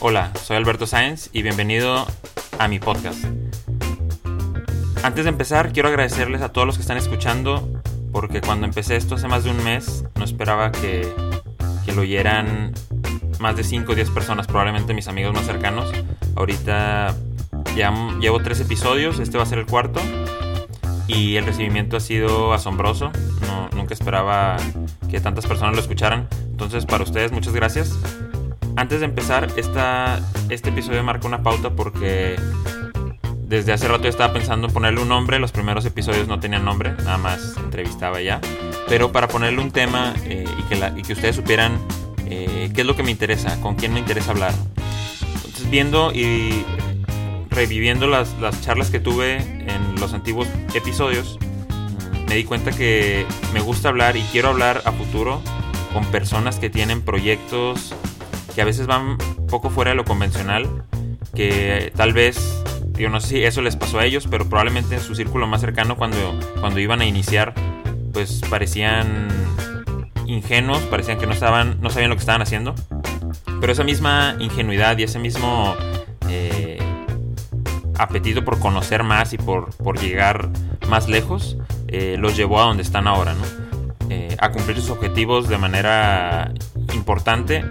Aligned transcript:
Hola, 0.00 0.30
soy 0.44 0.56
Alberto 0.56 0.86
Sáenz 0.86 1.28
y 1.32 1.42
bienvenido 1.42 2.06
a 2.60 2.68
mi 2.68 2.78
podcast. 2.78 3.24
Antes 5.02 5.24
de 5.24 5.28
empezar, 5.28 5.72
quiero 5.72 5.88
agradecerles 5.88 6.40
a 6.40 6.50
todos 6.50 6.68
los 6.68 6.76
que 6.76 6.82
están 6.82 6.98
escuchando, 6.98 7.82
porque 8.12 8.40
cuando 8.40 8.64
empecé 8.64 8.94
esto 8.94 9.16
hace 9.16 9.26
más 9.26 9.42
de 9.42 9.50
un 9.50 9.64
mes, 9.64 10.04
no 10.14 10.24
esperaba 10.24 10.70
que, 10.70 11.12
que 11.84 11.92
lo 11.92 12.02
oyeran 12.02 12.74
más 13.40 13.56
de 13.56 13.64
5 13.64 13.90
o 13.90 13.94
10 13.96 14.10
personas, 14.10 14.46
probablemente 14.46 14.94
mis 14.94 15.08
amigos 15.08 15.34
más 15.34 15.46
cercanos. 15.46 15.90
Ahorita 16.36 17.16
ya 17.74 17.92
llevo 18.20 18.38
tres 18.40 18.60
episodios, 18.60 19.18
este 19.18 19.36
va 19.36 19.42
a 19.42 19.46
ser 19.46 19.58
el 19.58 19.66
cuarto, 19.66 20.00
y 21.08 21.34
el 21.36 21.44
recibimiento 21.44 21.96
ha 21.96 22.00
sido 22.00 22.52
asombroso. 22.52 23.10
No, 23.48 23.68
nunca 23.76 23.94
esperaba 23.94 24.58
que 25.10 25.20
tantas 25.20 25.46
personas 25.46 25.74
lo 25.74 25.80
escucharan. 25.80 26.28
Entonces, 26.52 26.86
para 26.86 27.02
ustedes, 27.02 27.32
muchas 27.32 27.52
gracias. 27.52 27.98
Antes 28.78 29.00
de 29.00 29.06
empezar, 29.06 29.48
esta, 29.56 30.20
este 30.50 30.68
episodio 30.68 31.02
marca 31.02 31.26
una 31.26 31.42
pauta 31.42 31.70
porque 31.70 32.36
desde 33.42 33.72
hace 33.72 33.88
rato 33.88 34.06
estaba 34.06 34.32
pensando 34.32 34.68
en 34.68 34.72
ponerle 34.72 35.02
un 35.02 35.08
nombre. 35.08 35.40
Los 35.40 35.50
primeros 35.50 35.84
episodios 35.84 36.28
no 36.28 36.38
tenían 36.38 36.64
nombre, 36.64 36.92
nada 36.92 37.18
más 37.18 37.56
entrevistaba 37.56 38.20
ya. 38.22 38.40
Pero 38.86 39.10
para 39.10 39.26
ponerle 39.26 39.60
un 39.60 39.72
tema 39.72 40.14
eh, 40.26 40.44
y, 40.56 40.62
que 40.68 40.92
y, 40.96 41.02
que 41.02 41.12
ustedes 41.12 41.34
supieran 41.34 41.76
eh, 42.26 42.70
qué 42.72 42.82
es 42.82 42.86
lo 42.86 42.94
que 42.94 43.02
me 43.02 43.10
interesa, 43.10 43.60
con 43.60 43.74
quién 43.74 43.92
me 43.92 43.98
interesa 43.98 44.30
hablar. 44.30 44.54
Entonces, 45.34 45.68
viendo 45.68 46.12
y 46.12 46.64
reviviendo 47.50 48.06
las, 48.06 48.38
las 48.38 48.62
charlas 48.62 48.90
que 48.90 49.00
tuve 49.00 49.38
en 49.38 49.96
los 49.98 50.14
antiguos 50.14 50.46
episodios, 50.72 51.36
me 52.28 52.36
di 52.36 52.44
cuenta 52.44 52.70
que 52.70 53.26
me 53.52 53.58
gusta 53.58 53.88
hablar 53.88 54.16
y 54.16 54.22
quiero 54.30 54.50
hablar 54.50 54.82
a 54.84 54.92
futuro 54.92 55.42
con 55.92 56.04
personas 56.12 56.60
que 56.60 56.70
tienen 56.70 57.02
proyectos 57.02 57.92
que 58.58 58.62
a 58.62 58.64
veces 58.64 58.88
van 58.88 59.18
poco 59.48 59.70
fuera 59.70 59.92
de 59.92 59.94
lo 59.94 60.04
convencional, 60.04 60.82
que 61.32 61.92
tal 61.94 62.12
vez, 62.12 62.60
yo 62.94 63.08
no 63.08 63.20
sé 63.20 63.28
si 63.28 63.44
eso 63.44 63.62
les 63.62 63.76
pasó 63.76 64.00
a 64.00 64.04
ellos, 64.04 64.26
pero 64.28 64.48
probablemente 64.48 64.96
en 64.96 65.00
su 65.00 65.14
círculo 65.14 65.46
más 65.46 65.60
cercano 65.60 65.96
cuando, 65.96 66.36
cuando 66.58 66.80
iban 66.80 67.00
a 67.00 67.06
iniciar, 67.06 67.54
pues 68.12 68.42
parecían 68.50 69.28
ingenuos, 70.26 70.80
parecían 70.90 71.20
que 71.20 71.26
no, 71.28 71.34
estaban, 71.34 71.80
no 71.80 71.88
sabían 71.90 72.10
lo 72.10 72.16
que 72.16 72.20
estaban 72.22 72.42
haciendo. 72.42 72.74
Pero 73.60 73.72
esa 73.72 73.84
misma 73.84 74.34
ingenuidad 74.40 74.98
y 74.98 75.04
ese 75.04 75.20
mismo 75.20 75.76
eh, 76.28 76.82
apetito 77.96 78.44
por 78.44 78.58
conocer 78.58 79.04
más 79.04 79.32
y 79.34 79.38
por, 79.38 79.72
por 79.76 80.00
llegar 80.00 80.48
más 80.88 81.08
lejos, 81.08 81.58
eh, 81.86 82.16
los 82.18 82.36
llevó 82.36 82.60
a 82.60 82.64
donde 82.64 82.82
están 82.82 83.06
ahora, 83.06 83.34
¿no? 83.34 83.44
Eh, 84.10 84.36
a 84.40 84.50
cumplir 84.50 84.80
sus 84.80 84.90
objetivos 84.90 85.48
de 85.48 85.58
manera 85.58 86.52
importante 86.92 87.64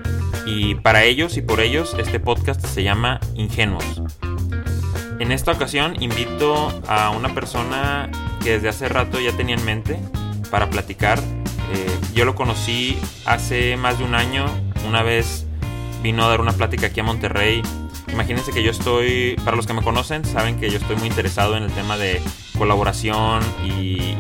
y 0.48 0.76
para 0.76 1.04
ellos 1.04 1.36
y 1.36 1.42
por 1.42 1.60
ellos 1.60 1.94
este 2.00 2.22
podcast 2.22 2.66
se 2.66 2.82
llama 2.82 3.20
Ingenuos. 3.36 4.02
En 5.20 5.34
esta 5.34 5.52
ocasión 5.52 6.02
invito 6.02 6.82
a 6.88 7.10
una 7.10 7.34
persona 7.34 8.10
que 8.42 8.54
desde 8.54 8.70
hace 8.70 8.88
rato 8.88 9.20
ya 9.20 9.34
tenía 9.34 9.56
en 9.56 9.66
mente 9.66 10.00
para 10.50 10.70
platicar. 10.70 11.20
Eh, 11.20 12.00
yo 12.14 12.24
lo 12.24 12.34
conocí 12.34 12.98
hace 13.26 13.76
más 13.76 14.00
de 14.00 14.06
un 14.06 14.16
año, 14.16 14.46
una 14.88 15.04
vez 15.04 15.46
vino 16.02 16.24
a 16.24 16.30
dar 16.30 16.40
una 16.40 16.54
plática 16.54 16.88
aquí 16.88 17.02
a 17.02 17.04
Monterrey. 17.04 17.62
Imagínense 18.08 18.54
que 18.54 18.64
yo 18.64 18.72
estoy, 18.72 19.36
para 19.44 19.58
los 19.58 19.68
que 19.68 19.74
me 19.74 19.82
conocen, 19.82 20.24
saben 20.24 20.58
que 20.60 20.70
yo 20.70 20.78
estoy 20.78 20.96
muy 20.96 21.10
interesado 21.10 21.58
en 21.58 21.64
el 21.64 21.72
tema 21.74 21.98
de 21.98 22.22
colaboración 22.58 23.44
y 23.66 24.16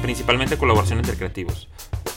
principalmente 0.00 0.56
colaboración 0.56 1.00
entre 1.00 1.16
creativos. 1.16 1.66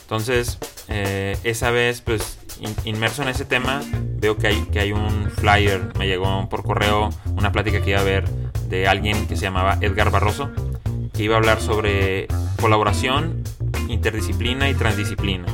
Entonces, 0.02 0.60
eh, 0.90 1.36
esa 1.44 1.72
vez, 1.72 2.02
pues 2.02 2.38
inmerso 2.86 3.24
en 3.24 3.30
ese 3.30 3.46
tema, 3.46 3.82
veo 4.18 4.38
que 4.38 4.48
hay, 4.48 4.62
que 4.72 4.80
hay 4.80 4.92
un 4.92 5.30
flyer, 5.32 5.92
me 5.98 6.08
llegó 6.08 6.48
por 6.50 6.64
correo 6.64 7.10
una 7.36 7.52
plática 7.52 7.82
que 7.82 7.92
iba 7.92 8.00
a 8.00 8.04
ver 8.04 8.30
de 8.70 8.88
alguien 8.88 9.28
que 9.28 9.36
se 9.36 9.44
llamaba 9.44 9.78
Edgar 9.82 10.12
Barroso, 10.12 10.50
que 11.14 11.24
iba 11.24 11.36
a 11.36 11.38
hablar 11.38 11.62
sobre 11.62 12.28
colaboración, 12.60 13.44
interdisciplina 13.90 14.70
y 14.70 14.74
transdisciplina. 14.74 15.46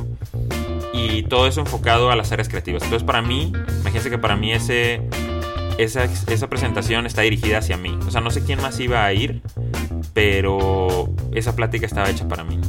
Y 0.94 1.24
todo 1.24 1.47
eso 1.47 1.62
enfocado 1.62 2.12
a 2.12 2.16
las 2.16 2.31
áreas 2.31 2.50
creativas. 2.50 2.84
Entonces 2.84 3.06
para 3.06 3.22
mí, 3.22 3.51
imagínense 3.81 4.09
que 4.09 4.18
para 4.18 4.35
mí 4.35 4.53
ese, 4.53 5.01
esa, 5.78 6.06
esa 6.06 6.47
presentación 6.47 7.06
está 7.06 7.22
dirigida 7.22 7.59
hacia 7.59 7.78
mí. 7.78 7.97
O 8.07 8.12
sea, 8.12 8.22
no 8.22 8.31
sé 8.31 8.44
quién 8.44 8.62
más 8.62 8.79
iba 8.79 9.06
a 9.06 9.13
ir, 9.13 9.41
pero 10.13 11.09
esa 11.34 11.56
plática 11.56 11.85
estaba 11.85 12.09
hecha 12.09 12.28
para 12.28 12.44
mí. 12.44 12.59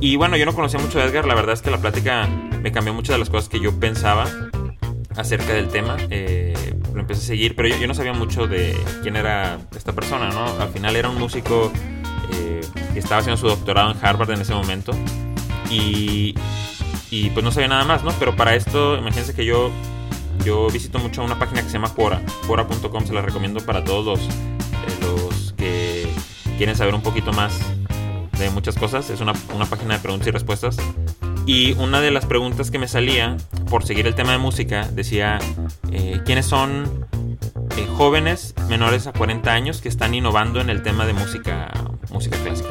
Y 0.00 0.16
bueno, 0.16 0.36
yo 0.36 0.46
no 0.46 0.54
conocía 0.54 0.80
mucho 0.80 1.00
a 1.00 1.04
Edgar, 1.04 1.26
la 1.26 1.34
verdad 1.34 1.52
es 1.52 1.62
que 1.62 1.70
la 1.70 1.78
plática 1.78 2.28
me 2.62 2.72
cambió 2.72 2.94
muchas 2.94 3.14
de 3.14 3.18
las 3.18 3.30
cosas 3.30 3.48
que 3.48 3.60
yo 3.60 3.78
pensaba 3.78 4.24
acerca 5.16 5.52
del 5.52 5.68
tema. 5.68 5.96
Eh, 6.10 6.74
lo 6.94 7.00
empecé 7.00 7.22
a 7.22 7.26
seguir, 7.26 7.56
pero 7.56 7.68
yo, 7.68 7.86
no 7.86 7.94
sabía 7.94 8.12
mucho 8.12 8.46
de 8.46 8.76
quién 9.02 9.16
era 9.16 9.58
esta 9.76 9.92
persona, 9.92 10.30
¿no? 10.30 10.46
Al 10.60 10.68
final 10.68 10.96
era 10.96 11.08
un 11.08 11.18
músico 11.18 11.72
eh, 12.32 12.60
que 12.92 12.98
estaba 12.98 13.20
haciendo 13.20 13.40
su 13.40 13.48
doctorado 13.48 13.90
en 13.90 13.98
Harvard 14.04 14.30
en 14.30 14.40
ese 14.40 14.54
momento. 14.54 14.92
Y, 15.70 16.34
y 17.10 17.30
pues 17.30 17.44
no 17.44 17.50
sabía 17.50 17.68
nada 17.68 17.84
más, 17.84 18.04
¿no? 18.04 18.12
Pero 18.18 18.36
para 18.36 18.54
esto, 18.54 18.96
imagínense 18.96 19.34
que 19.34 19.44
yo, 19.44 19.70
yo 20.44 20.68
visito 20.68 20.98
mucho 20.98 21.22
una 21.24 21.38
página 21.38 21.62
que 21.62 21.68
se 21.68 21.74
llama 21.74 21.92
Quora. 21.94 22.22
Quora.com 22.46 23.06
se 23.06 23.12
la 23.12 23.22
recomiendo 23.22 23.60
para 23.64 23.82
todos 23.84 24.04
los, 24.04 24.20
eh, 24.20 24.98
los 25.00 25.52
que 25.54 26.06
quieren 26.56 26.76
saber 26.76 26.94
un 26.94 27.02
poquito 27.02 27.32
más 27.32 27.58
de 28.38 28.50
muchas 28.50 28.76
cosas. 28.76 29.08
Es 29.10 29.20
una, 29.20 29.32
página 29.68 29.94
de 29.94 30.00
preguntas 30.00 30.28
y 30.28 30.30
respuestas. 30.30 30.76
Y 31.46 31.72
una 31.72 32.00
de 32.00 32.10
las 32.10 32.26
preguntas 32.26 32.70
que 32.70 32.78
me 32.78 32.86
salía, 32.88 33.36
por 33.68 33.84
seguir 33.84 34.06
el 34.06 34.14
tema 34.14 34.32
de 34.32 34.38
música, 34.38 34.88
decía, 34.92 35.38
eh, 35.90 36.20
¿quiénes 36.24 36.46
son 36.46 37.06
eh, 37.76 37.86
jóvenes 37.96 38.54
menores 38.68 39.06
a 39.06 39.12
40 39.12 39.52
años 39.52 39.80
que 39.80 39.88
están 39.88 40.14
innovando 40.14 40.60
en 40.60 40.70
el 40.70 40.82
tema 40.82 41.04
de 41.04 41.14
música, 41.14 41.72
música 42.10 42.36
clásica? 42.38 42.70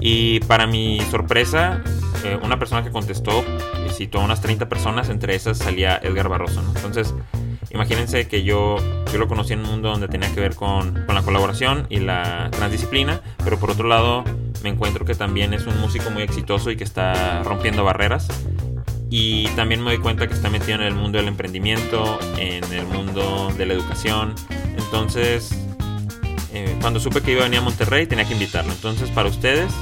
Y 0.00 0.40
para 0.40 0.66
mi 0.66 1.00
sorpresa, 1.10 1.82
eh, 2.24 2.38
una 2.42 2.58
persona 2.58 2.82
que 2.82 2.90
contestó 2.90 3.44
citó 3.90 4.20
a 4.20 4.24
unas 4.24 4.40
30 4.40 4.68
personas, 4.68 5.08
entre 5.08 5.34
esas 5.34 5.58
salía 5.58 5.98
Edgar 6.02 6.28
Barroso. 6.28 6.62
Entonces, 6.76 7.14
Imagínense 7.70 8.28
que 8.28 8.44
yo, 8.44 8.76
yo 9.12 9.18
lo 9.18 9.28
conocí 9.28 9.52
en 9.52 9.60
un 9.60 9.66
mundo 9.66 9.90
donde 9.90 10.08
tenía 10.08 10.32
que 10.34 10.40
ver 10.40 10.54
con, 10.54 11.04
con, 11.04 11.14
la 11.14 11.22
colaboración 11.22 11.86
y 11.90 11.98
la 11.98 12.48
transdisciplina, 12.50 13.20
pero 13.44 13.58
por 13.58 13.70
otro 13.70 13.86
lado 13.86 14.24
me 14.62 14.70
encuentro 14.70 15.04
que 15.04 15.14
también 15.14 15.54
es 15.54 15.66
un 15.66 15.78
músico 15.80 16.10
muy 16.10 16.22
exitoso 16.22 16.70
y 16.70 16.76
que 16.76 16.84
está 16.84 17.42
rompiendo 17.42 17.84
barreras. 17.84 18.28
Y 19.10 19.46
también 19.48 19.82
me 19.82 19.90
doy 19.90 20.00
cuenta 20.00 20.26
que 20.26 20.34
está 20.34 20.50
metido 20.50 20.74
en 20.74 20.82
el 20.82 20.94
mundo 20.94 21.18
del 21.18 21.28
emprendimiento, 21.28 22.18
en 22.36 22.64
el 22.72 22.86
mundo 22.86 23.52
de 23.56 23.66
la 23.66 23.74
educación. 23.74 24.34
Entonces, 24.76 25.50
eh, 26.52 26.76
cuando 26.80 27.00
supe 27.00 27.22
que 27.22 27.32
iba 27.32 27.40
a 27.40 27.44
venir 27.44 27.60
a 27.60 27.62
Monterrey, 27.62 28.06
tenía 28.06 28.26
que 28.26 28.34
invitarlo. 28.34 28.72
Entonces, 28.72 29.10
para 29.10 29.28
ustedes, 29.28 29.72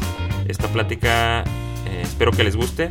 esta 0.46 0.68
plática 0.68 1.42
eh, 1.86 2.02
espero 2.02 2.30
que 2.30 2.44
les 2.44 2.56
guste. 2.56 2.88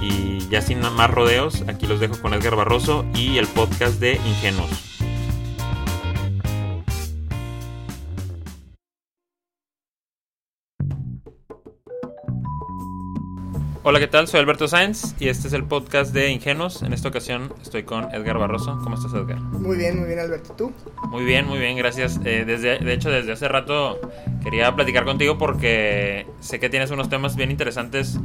Y 0.00 0.46
ya 0.50 0.60
sin 0.60 0.80
más 0.80 1.10
rodeos, 1.10 1.64
aquí 1.66 1.86
los 1.86 2.00
dejo 2.00 2.20
con 2.20 2.34
Edgar 2.34 2.54
Barroso 2.54 3.04
y 3.14 3.38
el 3.38 3.46
podcast 3.46 3.98
de 3.98 4.20
Ingenuos. 4.26 4.87
Hola, 13.88 14.00
¿qué 14.00 14.06
tal? 14.06 14.28
Soy 14.28 14.40
Alberto 14.40 14.68
Sáenz 14.68 15.14
y 15.18 15.28
este 15.28 15.48
es 15.48 15.54
el 15.54 15.64
podcast 15.64 16.12
de 16.12 16.30
Ingenuos. 16.30 16.82
En 16.82 16.92
esta 16.92 17.08
ocasión 17.08 17.54
estoy 17.62 17.84
con 17.84 18.14
Edgar 18.14 18.36
Barroso. 18.36 18.78
¿Cómo 18.84 18.96
estás, 18.96 19.14
Edgar? 19.14 19.40
Muy 19.40 19.78
bien, 19.78 19.98
muy 19.98 20.06
bien, 20.06 20.18
Alberto. 20.18 20.52
¿Tú? 20.52 20.72
Muy 21.08 21.24
bien, 21.24 21.46
muy 21.46 21.58
bien, 21.58 21.74
gracias. 21.74 22.20
Eh, 22.22 22.44
desde, 22.46 22.80
de 22.80 22.92
hecho, 22.92 23.08
desde 23.08 23.32
hace 23.32 23.48
rato 23.48 23.98
quería 24.44 24.76
platicar 24.76 25.06
contigo 25.06 25.38
porque 25.38 26.26
sé 26.40 26.60
que 26.60 26.68
tienes 26.68 26.90
unos 26.90 27.08
temas 27.08 27.34
bien 27.34 27.50
interesantes 27.50 28.20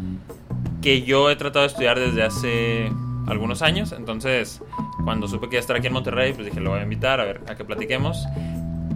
que 0.82 1.04
yo 1.04 1.32
he 1.32 1.38
tratado 1.38 1.62
de 1.62 1.68
estudiar 1.68 1.98
desde 1.98 2.24
hace 2.24 2.92
algunos 3.28 3.62
años. 3.62 3.94
Entonces, 3.94 4.62
cuando 5.06 5.30
supe 5.30 5.48
que 5.48 5.56
iba 5.56 5.60
a 5.60 5.62
estar 5.62 5.78
aquí 5.78 5.88
en 5.88 5.94
Monterrey, 5.94 6.34
pues 6.34 6.46
dije, 6.46 6.60
lo 6.60 6.72
voy 6.72 6.82
a 6.82 6.84
invitar 6.84 7.22
a 7.22 7.24
ver 7.24 7.40
a 7.48 7.56
que 7.56 7.64
platiquemos. 7.64 8.26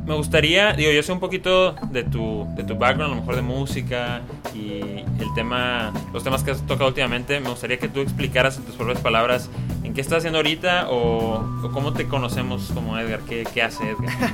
Me 0.08 0.16
gustaría, 0.16 0.72
digo, 0.72 0.90
yo 0.90 1.04
sé 1.04 1.12
un 1.12 1.20
poquito 1.20 1.74
de 1.92 2.06
tu, 2.06 2.48
de 2.56 2.64
tu 2.64 2.78
background, 2.78 3.12
a 3.12 3.16
lo 3.16 3.22
mejor 3.22 3.36
de 3.36 3.42
música 3.42 4.22
y 4.56 4.80
el 5.20 5.34
tema, 5.36 5.92
los 6.14 6.24
temas 6.24 6.44
que 6.44 6.52
has 6.52 6.66
tocado 6.66 6.88
últimamente. 6.88 7.42
Me 7.42 7.50
gustaría 7.50 7.78
que 7.78 7.90
tú 7.90 8.00
explicaras 8.00 8.56
en 8.56 8.64
tus 8.64 8.76
propias 8.76 9.02
palabras 9.02 9.50
en 9.84 9.94
qué 9.94 10.00
estás 10.00 10.20
haciendo 10.20 10.40
ahorita 10.40 10.88
o, 10.90 11.46
cómo 11.74 11.92
te 11.92 12.08
conocemos 12.08 12.72
como 12.74 12.98
Edgar, 12.98 13.20
qué, 13.28 13.46
qué 13.54 13.62
hace 13.62 13.84
Edgar. 13.90 14.14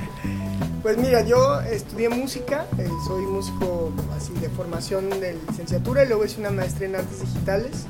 Pues 0.83 0.97
mira, 0.97 1.25
yo 1.25 1.61
estudié 1.61 2.09
música, 2.09 2.65
eh, 2.77 2.89
soy 3.07 3.23
músico 3.23 3.93
así 4.17 4.33
de 4.33 4.49
formación 4.49 5.09
de 5.09 5.37
licenciatura 5.47 6.03
y 6.03 6.09
luego 6.09 6.25
hice 6.25 6.41
una 6.41 6.51
maestría 6.51 6.89
en 6.89 6.95
artes 6.97 7.21
digitales 7.21 7.85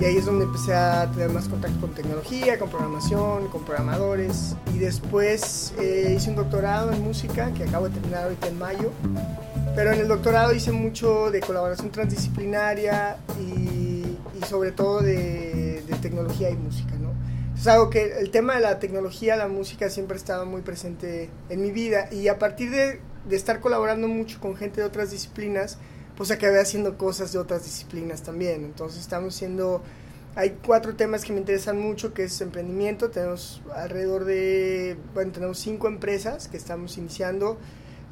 y 0.00 0.04
ahí 0.04 0.16
es 0.16 0.26
donde 0.26 0.44
empecé 0.44 0.74
a 0.74 1.10
tener 1.10 1.30
más 1.30 1.48
contacto 1.48 1.80
con 1.80 1.94
tecnología, 1.94 2.58
con 2.58 2.68
programación, 2.68 3.48
con 3.48 3.64
programadores. 3.64 4.56
Y 4.74 4.78
después 4.78 5.72
eh, 5.80 6.14
hice 6.16 6.30
un 6.30 6.36
doctorado 6.36 6.92
en 6.92 7.02
música 7.02 7.52
que 7.54 7.64
acabo 7.64 7.88
de 7.88 7.94
terminar 7.94 8.24
ahorita 8.24 8.48
en 8.48 8.58
mayo, 8.58 8.90
pero 9.74 9.92
en 9.92 10.00
el 10.00 10.08
doctorado 10.08 10.52
hice 10.52 10.72
mucho 10.72 11.30
de 11.30 11.40
colaboración 11.40 11.90
transdisciplinaria 11.90 13.18
y, 13.40 14.18
sobre 14.46 14.72
todo 14.72 15.00
de, 15.00 15.82
de 15.86 15.94
tecnología 16.02 16.50
y 16.50 16.56
música, 16.56 16.94
¿no? 16.96 17.14
pues 17.64 17.74
algo 17.74 17.88
que 17.88 18.18
el 18.18 18.30
tema 18.30 18.56
de 18.56 18.60
la 18.60 18.78
tecnología, 18.78 19.36
la 19.36 19.48
música 19.48 19.88
siempre 19.88 20.16
ha 20.16 20.18
estado 20.18 20.44
muy 20.44 20.60
presente 20.60 21.30
en 21.48 21.62
mi 21.62 21.70
vida. 21.70 22.08
Y 22.12 22.28
a 22.28 22.38
partir 22.38 22.70
de, 22.70 23.00
de 23.26 23.36
estar 23.36 23.60
colaborando 23.60 24.06
mucho 24.06 24.38
con 24.38 24.54
gente 24.54 24.82
de 24.82 24.86
otras 24.86 25.10
disciplinas, 25.10 25.78
pues 26.16 26.30
acabé 26.30 26.60
haciendo 26.60 26.96
cosas 26.96 27.32
de 27.32 27.38
otras 27.38 27.64
disciplinas 27.64 28.22
también. 28.22 28.64
Entonces 28.64 29.00
estamos 29.00 29.34
haciendo, 29.34 29.82
hay 30.34 30.58
cuatro 30.64 30.94
temas 30.94 31.24
que 31.24 31.32
me 31.32 31.40
interesan 31.40 31.78
mucho, 31.78 32.14
que 32.14 32.24
es 32.24 32.40
emprendimiento, 32.40 33.10
tenemos 33.10 33.62
alrededor 33.74 34.24
de, 34.24 34.96
bueno, 35.14 35.32
tenemos 35.32 35.58
cinco 35.58 35.88
empresas 35.88 36.48
que 36.48 36.56
estamos 36.56 36.96
iniciando. 36.98 37.58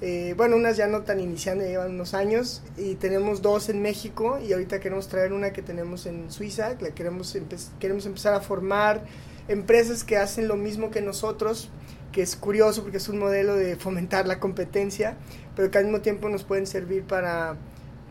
Eh, 0.01 0.35
bueno, 0.37 0.57
unas 0.57 0.77
ya 0.77 0.89
no 0.89 1.03
tan 1.03 1.21
iniciando, 1.21 1.65
llevan 1.65 1.93
unos 1.93 2.13
años, 2.13 2.63
y 2.77 2.97
tenemos 2.97 3.41
dos 3.41 3.69
en 3.69 3.83
México, 3.83 4.41
y 4.41 4.53
ahorita 4.53 4.81
queremos 4.81 5.07
traer 5.07 5.33
una 5.33 5.53
que 5.53 5.63
tenemos 5.63 6.07
en 6.07 6.29
Suiza, 6.33 6.75
la 6.81 6.91
queremos, 6.91 7.39
queremos 7.79 8.05
empezar 8.05 8.35
a 8.35 8.41
formar 8.41 9.05
empresas 9.47 10.03
que 10.03 10.17
hacen 10.17 10.49
lo 10.49 10.57
mismo 10.57 10.91
que 10.91 11.03
nosotros, 11.03 11.71
que 12.11 12.21
es 12.21 12.35
curioso 12.35 12.83
porque 12.83 12.97
es 12.97 13.09
un 13.09 13.19
modelo 13.19 13.55
de 13.55 13.77
fomentar 13.77 14.27
la 14.27 14.41
competencia, 14.41 15.17
pero 15.55 15.71
que 15.71 15.79
al 15.79 15.85
mismo 15.85 16.01
tiempo 16.01 16.29
nos 16.29 16.43
pueden 16.43 16.67
servir 16.67 17.05
para 17.05 17.57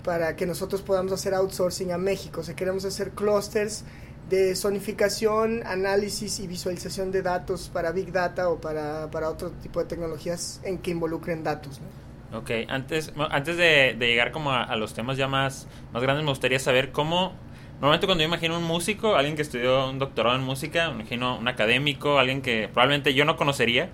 para 0.03 0.35
que 0.35 0.45
nosotros 0.45 0.81
podamos 0.81 1.11
hacer 1.11 1.33
outsourcing 1.33 1.91
a 1.91 1.97
México. 1.97 2.41
O 2.41 2.43
sea, 2.43 2.55
queremos 2.55 2.85
hacer 2.85 3.11
clusters 3.11 3.83
de 4.29 4.55
zonificación, 4.55 5.61
análisis 5.65 6.39
y 6.39 6.47
visualización 6.47 7.11
de 7.11 7.21
datos 7.21 7.69
para 7.71 7.91
Big 7.91 8.11
Data 8.11 8.49
o 8.49 8.61
para, 8.61 9.11
para 9.11 9.29
otro 9.29 9.51
tipo 9.51 9.79
de 9.81 9.85
tecnologías 9.85 10.61
en 10.63 10.77
que 10.77 10.91
involucren 10.91 11.43
datos. 11.43 11.81
¿no? 11.81 12.39
Ok, 12.39 12.49
antes, 12.69 13.11
antes 13.29 13.57
de, 13.57 13.95
llegar 13.99 14.31
como 14.31 14.53
a, 14.53 14.73
los 14.77 14.93
temas 14.93 15.17
ya 15.17 15.27
más, 15.27 15.67
más 15.91 16.01
grandes, 16.01 16.23
me 16.23 16.31
gustaría 16.31 16.59
saber 16.59 16.93
cómo, 16.93 17.33
normalmente 17.73 18.05
cuando 18.05 18.21
yo 18.21 18.29
imagino 18.29 18.57
un 18.57 18.63
músico, 18.63 19.15
alguien 19.17 19.35
que 19.35 19.41
estudió 19.41 19.89
un 19.89 19.99
doctorado 19.99 20.37
en 20.37 20.43
música, 20.43 20.91
imagino 20.91 21.37
un 21.37 21.49
académico, 21.49 22.17
alguien 22.17 22.41
que 22.41 22.69
probablemente 22.71 23.13
yo 23.13 23.25
no 23.25 23.35
conocería 23.35 23.89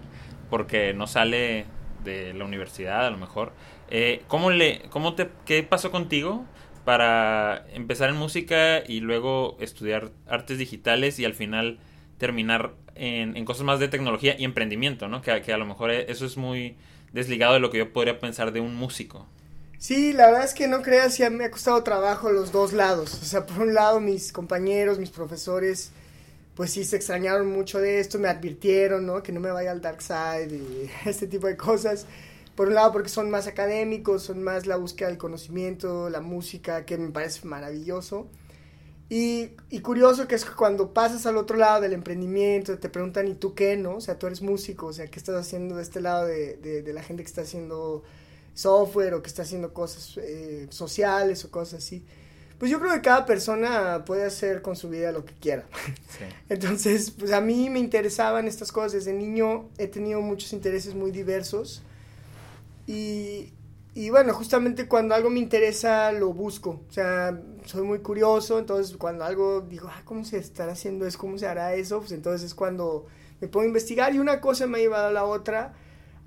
porque 0.52 0.94
no 0.94 1.08
sale 1.08 1.66
de 2.04 2.34
la 2.34 2.46
universidad 2.46 3.06
a 3.06 3.10
lo 3.10 3.18
mejor, 3.18 3.54
eh, 3.90 4.24
¿cómo 4.28 4.52
le, 4.52 4.84
cómo 4.90 5.16
te, 5.16 5.30
¿Qué 5.46 5.64
pasó 5.64 5.92
contigo 5.92 6.46
para 6.86 7.66
empezar 7.74 8.10
en 8.10 8.16
música 8.16 8.82
y 8.88 9.02
luego 9.02 9.58
estudiar 9.60 10.12
artes 10.28 10.58
digitales 10.58 11.20
y 11.20 11.26
al 11.26 11.34
final 11.34 11.80
terminar 12.18 12.74
en, 12.96 13.36
en 13.36 13.46
cosas 13.46 13.64
más 13.64 13.80
de 13.80 13.88
tecnología 13.88 14.36
y 14.38 14.44
emprendimiento, 14.44 15.08
¿no? 15.08 15.22
Que, 15.22 15.42
que, 15.42 15.54
a 15.54 15.58
lo 15.58 15.66
mejor 15.66 15.92
eso 15.92 16.26
es 16.26 16.38
muy 16.38 16.76
desligado 17.14 17.54
de 17.54 17.60
lo 17.60 17.70
que 17.72 17.80
yo 17.80 17.94
podría 17.94 18.20
pensar 18.20 18.52
de 18.52 18.60
un 18.62 18.76
músico. 18.76 19.28
Sí, 19.78 20.12
la 20.12 20.28
verdad 20.28 20.46
es 20.46 20.54
que 20.54 20.68
no 20.68 20.82
creas, 20.82 21.18
ya 21.18 21.30
me 21.30 21.46
ha 21.46 21.52
costado 21.52 21.84
trabajo 21.84 22.32
los 22.32 22.52
dos 22.52 22.74
lados. 22.74 23.14
O 23.22 23.26
sea, 23.26 23.46
por 23.46 23.60
un 23.60 23.74
lado 23.74 24.00
mis 24.00 24.32
compañeros, 24.32 24.98
mis 24.98 25.12
profesores, 25.12 25.92
pues 26.58 26.72
sí 26.72 26.84
se 26.84 26.96
extrañaron 26.96 27.48
mucho 27.52 27.80
de 27.80 28.00
esto, 28.00 28.18
me 28.18 28.28
advirtieron, 28.30 29.06
¿no? 29.06 29.22
Que 29.22 29.32
no 29.32 29.40
me 29.40 29.52
vaya 29.52 29.72
al 29.72 29.80
dark 29.80 30.02
side 30.02 30.50
y 30.52 30.90
este 31.08 31.28
tipo 31.28 31.46
de 31.46 31.56
cosas 31.56 32.08
por 32.56 32.70
un 32.70 32.74
lado 32.74 32.92
porque 32.92 33.10
son 33.10 33.30
más 33.30 33.46
académicos, 33.46 34.24
son 34.24 34.42
más 34.42 34.66
la 34.66 34.78
búsqueda 34.78 35.10
del 35.10 35.20
conocimiento, 35.20 36.10
la 36.10 36.20
música, 36.20 36.84
que 36.84 36.98
me 36.98 37.12
parece 37.12 37.48
maravilloso. 37.48 38.28
Y, 39.10 39.52
y, 39.70 39.82
curioso 39.82 40.28
que 40.28 40.36
es 40.36 40.44
que 40.44 40.56
cuando 40.56 40.94
pasas 40.94 41.28
al 41.28 41.38
otro 41.38 41.58
lado 41.58 41.80
del 41.82 41.94
emprendimiento, 41.94 42.78
te 42.80 42.90
preguntan, 42.90 43.28
¿y 43.28 43.36
tú 43.36 43.54
qué, 43.54 43.78
no? 43.78 43.98
O 43.98 44.02
sea, 44.02 44.18
tú 44.18 44.26
eres 44.26 44.42
músico, 44.42 44.88
o 44.88 44.94
sea, 44.94 45.08
¿qué 45.08 45.20
estás 45.20 45.36
haciendo 45.36 45.76
de 45.76 45.84
este 45.84 46.02
lado 46.02 46.26
de, 46.26 46.58
de, 46.58 46.82
de 46.82 46.94
la 46.94 47.04
gente 47.04 47.24
que 47.24 47.28
está 47.28 47.42
haciendo 47.42 48.04
software 48.56 49.14
o 49.14 49.22
que 49.22 49.28
está 49.28 49.44
haciendo 49.44 49.74
cosas 49.74 50.18
eh, 50.18 50.66
sociales 50.72 51.46
o 51.46 51.52
cosas 51.52 51.84
así? 51.84 52.04
Pues 52.58 52.72
yo 52.72 52.80
creo 52.80 52.92
que 52.94 53.02
cada 53.02 53.26
persona 53.26 54.04
puede 54.06 54.26
hacer 54.26 54.62
con 54.62 54.76
su 54.76 54.90
vida 54.90 55.12
lo 55.12 55.26
que 55.26 55.34
quiera. 55.34 55.66
Sí. 56.10 56.26
Entonces, 56.50 57.12
pues 57.12 57.32
a 57.32 57.42
mí 57.42 57.70
me 57.70 57.80
interesaban 57.80 58.48
estas 58.48 58.72
cosas. 58.72 58.94
Desde 58.94 59.14
niño 59.14 59.70
he 59.78 59.88
tenido 59.88 60.22
muchos 60.22 60.54
intereses 60.54 60.96
muy 60.96 61.12
diversos. 61.12 61.84
Y, 62.88 63.54
y 63.94 64.10
bueno, 64.10 64.34
justamente 64.34 64.88
cuando 64.88 65.14
algo 65.14 65.30
me 65.30 65.40
interesa 65.40 66.12
lo 66.12 66.32
busco, 66.34 66.82
o 66.88 66.92
sea, 66.92 67.40
soy 67.66 67.84
muy 67.84 68.00
curioso, 68.00 68.60
entonces 68.60 68.96
cuando 68.96 69.26
algo 69.26 69.62
digo, 69.62 69.90
ah, 69.92 70.02
¿cómo 70.06 70.24
se 70.24 70.38
estará 70.38 70.72
haciendo 70.72 71.06
eso? 71.06 71.20
¿Cómo 71.20 71.38
se 71.38 71.48
hará 71.48 71.74
eso? 71.74 72.00
Pues 72.00 72.14
entonces 72.14 72.44
es 72.44 72.56
cuando 72.56 73.08
me 73.42 73.48
pongo 73.48 73.66
a 73.66 73.68
investigar 73.68 74.16
y 74.16 74.20
una 74.20 74.40
cosa 74.40 74.68
me 74.68 74.78
ha 74.78 74.82
llevado 74.82 75.08
a 75.08 75.12
la 75.12 75.26
otra. 75.26 75.74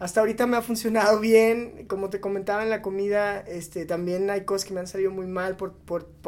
Hasta 0.00 0.20
ahorita 0.20 0.46
me 0.46 0.56
ha 0.56 0.62
funcionado 0.62 1.20
bien, 1.20 1.84
como 1.86 2.08
te 2.08 2.20
comentaba 2.20 2.62
en 2.62 2.70
la 2.70 2.80
comida, 2.80 3.40
este, 3.40 3.84
también 3.84 4.30
hay 4.30 4.46
cosas 4.46 4.66
que 4.66 4.72
me 4.72 4.80
han 4.80 4.86
salido 4.86 5.10
muy 5.10 5.26
mal 5.26 5.58
por, 5.58 5.74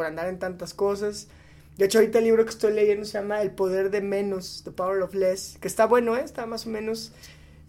andar 0.05 0.29
en 0.29 0.39
tantas 0.39 0.75
cosas. 0.75 1.29
De 1.79 1.87
hecho, 1.87 1.99
ahorita 1.99 2.19
el 2.19 2.25
libro 2.25 2.45
que 2.45 2.51
estoy 2.51 2.75
leyendo 2.75 3.07
se 3.07 3.15
llama 3.15 3.41
El 3.41 3.53
poder 3.53 3.91
de 3.91 4.03
menos, 4.03 4.61
The 4.65 4.73
Power 4.73 5.01
of 5.01 5.15
Less, 5.15 5.57
que 5.59 5.69
está 5.69 5.87
bueno, 5.87 6.15
¿eh? 6.19 6.21
está 6.23 6.45
más 6.45 6.67
o 6.67 6.69
menos, 6.69 7.13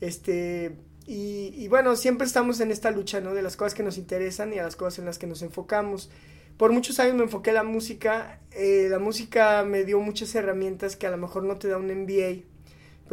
este, 0.02 0.76
y, 1.08 1.54
y, 1.56 1.70
bueno, 1.70 1.96
siempre 1.96 2.28
estamos 2.28 2.60
en 2.60 2.72
esta 2.72 2.92
lucha, 2.92 3.22
¿no? 3.22 3.34
De 3.34 3.42
las 3.42 3.56
cosas 3.56 3.74
que 3.74 3.84
nos 3.84 3.98
interesan 3.98 4.52
y 4.52 4.60
a 4.60 4.64
las 4.64 4.76
cosas 4.76 5.00
en 5.00 5.06
las 5.06 5.18
que 5.18 5.28
nos 5.28 5.42
enfocamos. 5.42 6.10
Por 6.58 6.74
muchos 6.74 7.00
años 7.00 7.16
me 7.16 7.24
enfoqué 7.24 7.52
en 7.52 7.56
la 7.56 7.64
música. 7.64 8.42
Eh, 8.52 8.88
la 8.90 9.00
música 9.00 9.64
me 9.64 9.86
dio 9.86 10.02
muchas 10.02 10.36
herramientas 10.36 10.98
que 10.98 11.08
a 11.08 11.12
lo 11.12 11.18
mejor 11.18 11.44
no 11.44 11.58
te 11.58 11.70
da 11.70 11.78
un 11.78 11.88
MBA, 11.88 12.44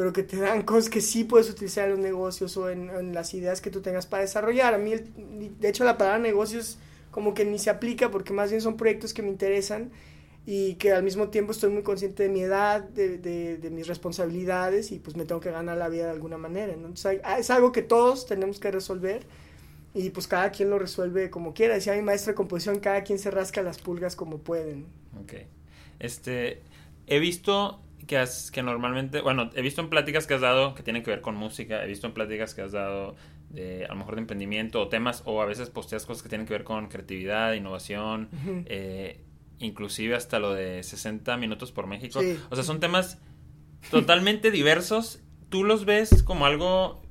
pero 0.00 0.14
que 0.14 0.22
te 0.22 0.38
dan 0.38 0.62
cosas 0.62 0.88
que 0.88 1.02
sí 1.02 1.24
puedes 1.24 1.50
utilizar 1.50 1.84
en 1.84 1.90
los 1.90 1.98
negocios 1.98 2.56
o 2.56 2.70
en, 2.70 2.88
en 2.88 3.12
las 3.12 3.34
ideas 3.34 3.60
que 3.60 3.68
tú 3.68 3.82
tengas 3.82 4.06
para 4.06 4.22
desarrollar. 4.22 4.72
A 4.72 4.78
mí, 4.78 4.94
de 4.94 5.68
hecho, 5.68 5.84
la 5.84 5.98
palabra 5.98 6.18
negocios 6.18 6.78
como 7.10 7.34
que 7.34 7.44
ni 7.44 7.58
se 7.58 7.68
aplica 7.68 8.10
porque 8.10 8.32
más 8.32 8.48
bien 8.48 8.62
son 8.62 8.78
proyectos 8.78 9.12
que 9.12 9.20
me 9.20 9.28
interesan 9.28 9.90
y 10.46 10.76
que 10.76 10.92
al 10.92 11.02
mismo 11.02 11.28
tiempo 11.28 11.52
estoy 11.52 11.68
muy 11.68 11.82
consciente 11.82 12.22
de 12.22 12.28
mi 12.30 12.40
edad, 12.40 12.82
de, 12.82 13.18
de, 13.18 13.58
de, 13.58 13.68
mis 13.68 13.88
responsabilidades 13.88 14.90
y 14.90 15.00
pues 15.00 15.16
me 15.16 15.26
tengo 15.26 15.42
que 15.42 15.50
ganar 15.50 15.76
la 15.76 15.90
vida 15.90 16.06
de 16.06 16.12
alguna 16.12 16.38
manera. 16.38 16.74
¿no? 16.76 16.86
Entonces 16.86 17.20
hay, 17.22 17.38
es 17.38 17.50
algo 17.50 17.70
que 17.70 17.82
todos 17.82 18.24
tenemos 18.24 18.58
que 18.58 18.70
resolver 18.70 19.26
y 19.92 20.08
pues 20.08 20.26
cada 20.26 20.50
quien 20.50 20.70
lo 20.70 20.78
resuelve 20.78 21.28
como 21.28 21.52
quiera. 21.52 21.74
Decía 21.74 21.92
mi 21.92 22.00
maestra 22.00 22.32
de 22.32 22.36
composición, 22.36 22.80
cada 22.80 23.04
quien 23.04 23.18
se 23.18 23.30
rasca 23.30 23.62
las 23.62 23.76
pulgas 23.76 24.16
como 24.16 24.38
pueden. 24.38 24.86
Ok. 25.22 25.34
Este, 25.98 26.62
he 27.06 27.18
visto 27.18 27.82
que, 28.10 28.18
has, 28.18 28.50
que 28.50 28.60
normalmente, 28.64 29.20
bueno, 29.20 29.50
he 29.54 29.62
visto 29.62 29.80
en 29.80 29.88
pláticas 29.88 30.26
que 30.26 30.34
has 30.34 30.40
dado 30.40 30.74
que 30.74 30.82
tienen 30.82 31.04
que 31.04 31.10
ver 31.10 31.20
con 31.20 31.36
música, 31.36 31.84
he 31.84 31.86
visto 31.86 32.08
en 32.08 32.12
pláticas 32.12 32.56
que 32.56 32.62
has 32.62 32.72
dado 32.72 33.14
de, 33.50 33.84
a 33.84 33.90
lo 33.90 33.94
mejor 33.94 34.16
de 34.16 34.22
emprendimiento 34.22 34.80
o 34.80 34.88
temas, 34.88 35.22
o 35.26 35.40
a 35.40 35.46
veces 35.46 35.70
posteas 35.70 36.06
cosas 36.06 36.24
que 36.24 36.28
tienen 36.28 36.44
que 36.44 36.52
ver 36.52 36.64
con 36.64 36.88
creatividad, 36.88 37.52
innovación. 37.52 38.28
Uh 38.32 38.48
-huh. 38.48 38.64
eh, 38.66 39.20
inclusive 39.60 40.16
hasta 40.16 40.40
lo 40.40 40.52
de 40.54 40.82
60 40.82 41.36
minutos 41.36 41.70
por 41.70 41.86
México. 41.86 42.20
Sí. 42.20 42.36
O 42.50 42.56
sea, 42.56 42.64
son 42.64 42.80
temas 42.80 43.18
totalmente 43.92 44.50
diversos. 44.50 45.22
¿Tú 45.48 45.62
los 45.62 45.84
ves 45.84 46.24
como 46.24 46.46
algo 46.46 47.02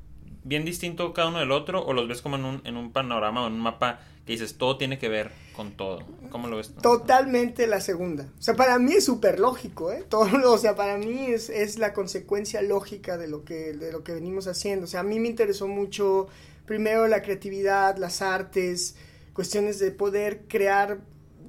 bien 0.43 0.65
distinto 0.65 1.13
cada 1.13 1.29
uno 1.29 1.39
del 1.39 1.51
otro 1.51 1.85
o 1.85 1.93
los 1.93 2.07
ves 2.07 2.21
como 2.21 2.35
en 2.35 2.45
un, 2.45 2.61
en 2.65 2.77
un 2.77 2.91
panorama 2.91 3.43
o 3.43 3.47
en 3.47 3.53
un 3.53 3.59
mapa 3.59 3.99
que 4.25 4.33
dices 4.33 4.57
todo 4.57 4.77
tiene 4.77 4.99
que 4.99 5.09
ver 5.09 5.31
con 5.55 5.71
todo? 5.71 6.03
¿Cómo 6.29 6.47
lo 6.47 6.57
ves? 6.57 6.73
Totalmente 6.81 7.67
la 7.67 7.81
segunda. 7.81 8.27
O 8.37 8.41
sea, 8.41 8.55
para 8.55 8.77
mí 8.79 8.93
es 8.93 9.05
súper 9.05 9.39
lógico, 9.39 9.91
¿eh? 9.91 10.05
Todo, 10.07 10.53
o 10.53 10.57
sea, 10.57 10.75
para 10.75 10.97
mí 10.97 11.25
es, 11.27 11.49
es 11.49 11.79
la 11.79 11.93
consecuencia 11.93 12.61
lógica 12.61 13.17
de 13.17 13.27
lo, 13.27 13.43
que, 13.43 13.73
de 13.73 13.91
lo 13.91 14.03
que 14.03 14.13
venimos 14.13 14.47
haciendo. 14.47 14.85
O 14.85 14.87
sea, 14.87 15.01
a 15.01 15.03
mí 15.03 15.19
me 15.19 15.27
interesó 15.27 15.67
mucho 15.67 16.27
primero 16.65 17.07
la 17.07 17.23
creatividad, 17.23 17.97
las 17.97 18.21
artes, 18.21 18.95
cuestiones 19.33 19.79
de 19.79 19.91
poder 19.91 20.43
crear 20.47 20.99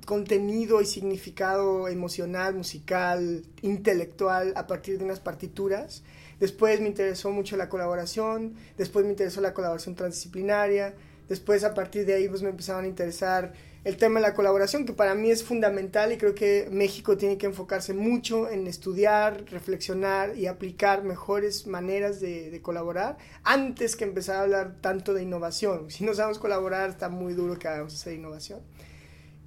contenido 0.07 0.81
y 0.81 0.87
significado 0.87 1.87
emocional, 1.87 2.55
musical, 2.55 3.45
intelectual 3.63 4.55
a 4.57 4.67
partir 4.67 4.99
de 4.99 5.05
unas 5.05 5.21
partituras. 5.21 6.03
Después 6.41 6.81
me 6.81 6.89
interesó 6.89 7.31
mucho 7.31 7.57
la 7.57 7.69
colaboración, 7.69 8.55
después 8.79 9.05
me 9.05 9.11
interesó 9.11 9.43
la 9.43 9.53
colaboración 9.53 9.95
transdisciplinaria, 9.95 10.95
después 11.29 11.63
a 11.65 11.75
partir 11.75 12.07
de 12.07 12.15
ahí 12.15 12.29
pues 12.29 12.43
me 12.43 12.49
empezaron 12.49 12.85
a 12.85 12.89
interesar 12.89 13.53
el 13.85 13.97
tema 13.97 14.21
de 14.21 14.27
la 14.27 14.35
colaboración, 14.35 14.85
que 14.85 14.93
para 14.93 15.15
mí 15.15 15.31
es 15.31 15.45
fundamental 15.45 16.13
y 16.13 16.19
creo 16.19 16.35
que 16.35 16.69
México 16.71 17.17
tiene 17.17 17.39
que 17.39 17.47
enfocarse 17.47 17.95
mucho 17.95 18.49
en 18.49 18.67
estudiar, 18.67 19.45
reflexionar 19.51 20.37
y 20.37 20.47
aplicar 20.47 21.05
mejores 21.05 21.67
maneras 21.67 22.21
de, 22.21 22.51
de 22.51 22.63
colaborar 22.63 23.17
antes 23.43 23.97
que 23.97 24.05
empezar 24.05 24.37
a 24.37 24.43
hablar 24.43 24.77
tanto 24.81 25.15
de 25.15 25.23
innovación. 25.23 25.91
Si 25.91 26.05
no 26.05 26.15
sabemos 26.15 26.39
colaborar, 26.39 26.91
está 26.91 27.09
muy 27.09 27.35
duro 27.35 27.59
que 27.59 27.69
hagamos 27.69 27.95
hacer 27.95 28.15
innovación. 28.15 28.61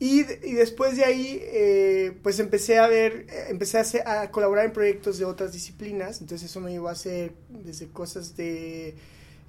Y, 0.06 0.24
después 0.24 0.98
de 0.98 1.06
ahí, 1.06 1.40
eh, 1.42 2.12
pues 2.24 2.38
empecé 2.40 2.78
a 2.78 2.88
ver, 2.88 3.26
empecé 3.48 3.78
a, 3.78 3.82
hacer, 3.82 4.06
a, 4.06 4.32
colaborar 4.32 4.66
en 4.66 4.74
proyectos 4.74 5.18
de 5.18 5.24
otras 5.24 5.54
disciplinas, 5.54 6.20
entonces 6.20 6.50
eso 6.52 6.60
me 6.60 6.72
llevó 6.72 6.90
a 6.90 6.92
hacer 6.92 7.32
desde 7.48 7.88
cosas 7.88 8.36
de 8.36 8.96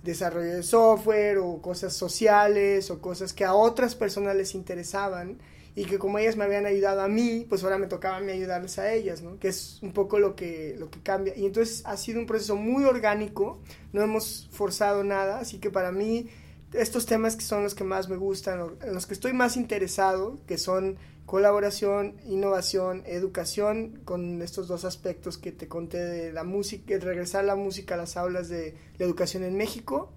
desarrollo 0.05 0.55
de 0.55 0.63
software 0.63 1.39
o 1.39 1.61
cosas 1.61 1.93
sociales 1.93 2.89
o 2.93 3.01
cosas 3.01 3.33
que 3.33 3.45
a 3.45 3.53
otras 3.53 3.97
personas 3.97 4.37
les 4.37 4.55
interesaban 4.55 5.39
y 5.75 5.87
que 5.87 5.99
como 5.99 6.21
ellas 6.21 6.37
me 6.37 6.45
habían 6.45 6.67
ayudado 6.67 7.01
a 7.01 7.09
mí, 7.09 7.47
pues 7.49 7.65
ahora 7.65 7.77
me 7.77 7.89
tocaba 7.89 8.19
a 8.19 8.21
mí 8.21 8.31
ayudarles 8.31 8.79
a 8.79 8.93
ellas, 8.93 9.23
¿no? 9.23 9.41
Que 9.41 9.49
es 9.49 9.81
un 9.83 9.93
poco 9.93 10.21
lo 10.21 10.37
que, 10.37 10.77
lo 10.79 10.89
que 10.89 11.01
cambia. 11.01 11.37
Y 11.37 11.47
entonces 11.47 11.83
ha 11.85 11.97
sido 11.97 12.21
un 12.21 12.27
proceso 12.27 12.55
muy 12.55 12.85
orgánico, 12.85 13.59
no 13.93 14.03
hemos 14.03 14.49
forzado 14.53 15.03
nada, 15.03 15.41
así 15.41 15.59
que 15.59 15.71
para 15.71 15.91
mí 15.91 16.29
estos 16.75 17.07
temas 17.07 17.37
que 17.37 17.43
son 17.43 17.63
los 17.63 17.75
que 17.75 17.85
más 17.85 18.09
me 18.09 18.17
gustan, 18.17 18.77
en 18.83 18.95
los 18.95 19.07
que 19.07 19.15
estoy 19.15 19.33
más 19.33 19.57
interesado, 19.57 20.39
que 20.47 20.59
son 20.59 20.97
colaboración, 21.27 22.17
innovación, 22.27 23.03
educación, 23.07 24.01
con 24.05 24.43
estos 24.43 24.69
dos 24.69 24.85
aspectos 24.85 25.39
que 25.39 25.53
te 25.53 25.69
conté 25.69 25.99
de 25.99 26.33
la 26.33 26.45
música, 26.45 26.95
de 26.95 27.01
regresar 27.01 27.45
la 27.45 27.57
música 27.57 27.95
a 27.95 27.97
las 27.99 28.17
aulas 28.17 28.49
de 28.49 28.75
la 28.99 29.07
educación 29.07 29.43
en 29.45 29.57
México 29.57 30.13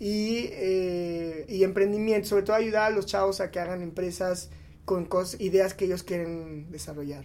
y, 0.00 0.48
eh, 0.50 1.46
y 1.48 1.62
emprendimiento, 1.62 2.28
sobre 2.28 2.42
todo 2.42 2.56
ayudar 2.56 2.90
a 2.90 2.94
los 2.94 3.06
chavos 3.06 3.40
a 3.40 3.50
que 3.50 3.60
hagan 3.60 3.82
empresas 3.82 4.50
con 4.84 5.08
ideas 5.38 5.74
que 5.74 5.84
ellos 5.84 6.02
quieren 6.02 6.70
desarrollar. 6.70 7.24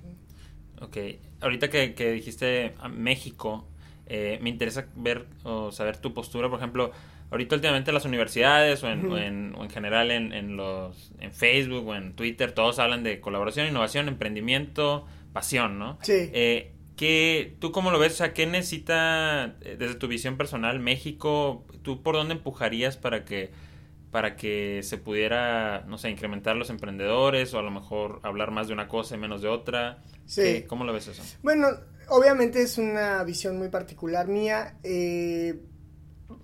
Ok, 0.79 0.97
ahorita 1.41 1.69
que, 1.69 1.95
que 1.95 2.12
dijiste 2.12 2.75
México, 2.91 3.65
eh, 4.05 4.38
me 4.41 4.50
interesa 4.50 4.86
ver 4.95 5.25
o 5.43 5.71
saber 5.71 5.97
tu 5.97 6.13
postura, 6.13 6.50
por 6.50 6.59
ejemplo, 6.59 6.91
ahorita 7.31 7.55
últimamente 7.55 7.91
las 7.91 8.05
universidades 8.05 8.84
o 8.84 8.89
en, 8.89 9.13
en, 9.15 9.69
general 9.69 10.12
en, 10.12 10.34
en, 10.34 10.57
los, 10.57 11.12
en 11.19 11.34
Facebook 11.34 11.88
o 11.88 11.96
en 11.96 12.13
Twitter, 12.13 12.51
todos 12.51 12.79
hablan 12.79 13.03
de 13.03 13.19
colaboración, 13.19 13.67
innovación, 13.67 14.07
emprendimiento, 14.07 15.05
pasión, 15.34 15.77
¿no? 15.79 15.98
Sí. 16.01 16.29
Eh, 16.34 16.74
¿qué, 16.96 17.55
¿Tú 17.60 17.72
cómo 17.72 17.91
lo 17.91 18.00
ves? 18.00 18.13
O 18.13 18.17
sea, 18.17 18.34
¿qué 18.34 18.46
necesita, 18.46 19.55
eh, 19.62 19.75
desde 19.77 19.96
tu 19.96 20.07
visión 20.07 20.38
personal, 20.38 20.79
México? 20.79 21.65
¿Tú 21.81 22.01
por 22.01 22.15
dónde 22.15 22.34
empujarías 22.36 22.98
para 22.98 23.25
que 23.25 23.51
para 24.12 24.36
que 24.36 24.81
se 24.84 24.98
pudiera, 24.98 25.84
no 25.88 25.98
sé, 25.98 26.10
incrementar 26.10 26.55
los 26.55 26.69
emprendedores 26.69 27.53
o 27.53 27.60
a 27.60 27.62
lo 27.62 27.72
mejor 27.72 28.19
hablar 28.24 28.51
más 28.51 28.67
de 28.67 28.74
una 28.74 28.88
cosa 28.88 29.15
y 29.15 29.17
menos 29.17 29.41
de 29.41 29.50
otra. 29.50 30.01
Sí. 30.25 30.63
¿Cómo 30.67 30.86
lo 30.86 30.93
ves 30.93 31.07
eso? 31.07 31.24
Bueno, 31.43 31.67
obviamente 32.07 32.62
es 32.62 32.77
una 32.77 33.24
visión 33.24 33.57
muy 33.57 33.69
particular 33.69 34.27
mía. 34.27 34.77
Eh, 34.84 35.60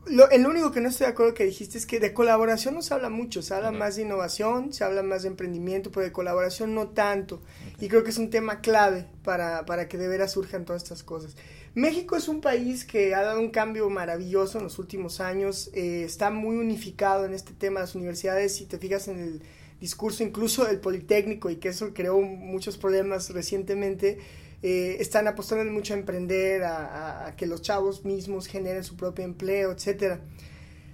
lo, 0.06 0.30
el 0.30 0.46
único 0.46 0.72
que 0.72 0.82
no 0.82 0.90
estoy 0.90 1.08
de 1.08 1.14
acuerdo 1.14 1.34
que 1.34 1.46
dijiste 1.46 1.78
es 1.78 1.86
que 1.86 2.00
de 2.00 2.14
colaboración 2.14 2.74
no 2.74 2.82
se 2.82 2.94
habla 2.94 3.10
mucho, 3.10 3.42
se 3.42 3.54
habla 3.54 3.72
más 3.72 3.96
de 3.96 4.04
innovación, 4.04 4.74
se 4.74 4.84
habla 4.84 5.04
más 5.04 5.24
de 5.24 5.30
emprendimiento, 5.30 5.92
pero 5.92 6.06
de 6.06 6.12
colaboración 6.12 6.74
no 6.74 6.90
tanto. 6.90 7.42
Y 7.80 7.88
creo 7.88 8.04
que 8.04 8.12
es 8.12 8.18
un 8.18 8.30
tema 8.30 8.62
clave 8.62 9.08
para, 9.24 9.66
para 9.66 9.88
que 9.88 9.98
de 9.98 10.08
veras 10.08 10.32
surjan 10.32 10.66
todas 10.66 10.84
estas 10.84 11.04
cosas. 11.04 11.36
México 11.76 12.16
es 12.16 12.28
un 12.28 12.40
país 12.40 12.86
que 12.86 13.16
ha 13.16 13.24
dado 13.24 13.40
un 13.40 13.50
cambio 13.50 13.90
maravilloso 13.90 14.60
en 14.60 14.66
los 14.66 14.78
últimos 14.78 15.20
años, 15.20 15.72
eh, 15.74 16.04
está 16.04 16.30
muy 16.30 16.58
unificado 16.58 17.26
en 17.26 17.34
este 17.34 17.54
tema, 17.54 17.80
las 17.80 17.96
universidades, 17.96 18.56
si 18.56 18.66
te 18.66 18.78
fijas 18.78 19.08
en 19.08 19.20
el 19.20 19.42
discurso 19.80 20.24
incluso 20.24 20.66
del 20.66 20.80
Politécnico 20.80 21.50
y 21.50 21.56
que 21.56 21.70
eso 21.70 21.94
creó 21.94 22.22
muchos 22.22 22.78
problemas 22.78 23.32
recientemente, 23.32 24.20
eh, 24.66 24.96
están 25.02 25.28
apostando 25.28 25.70
mucho 25.74 25.94
a 25.94 25.98
emprender, 25.98 26.64
a, 26.64 27.34
que 27.36 27.46
los 27.48 27.62
chavos 27.62 28.06
mismos 28.06 28.48
generen 28.48 28.86
su 28.86 28.96
propio 28.96 29.26
empleo, 29.26 29.74
etc. 29.74 30.20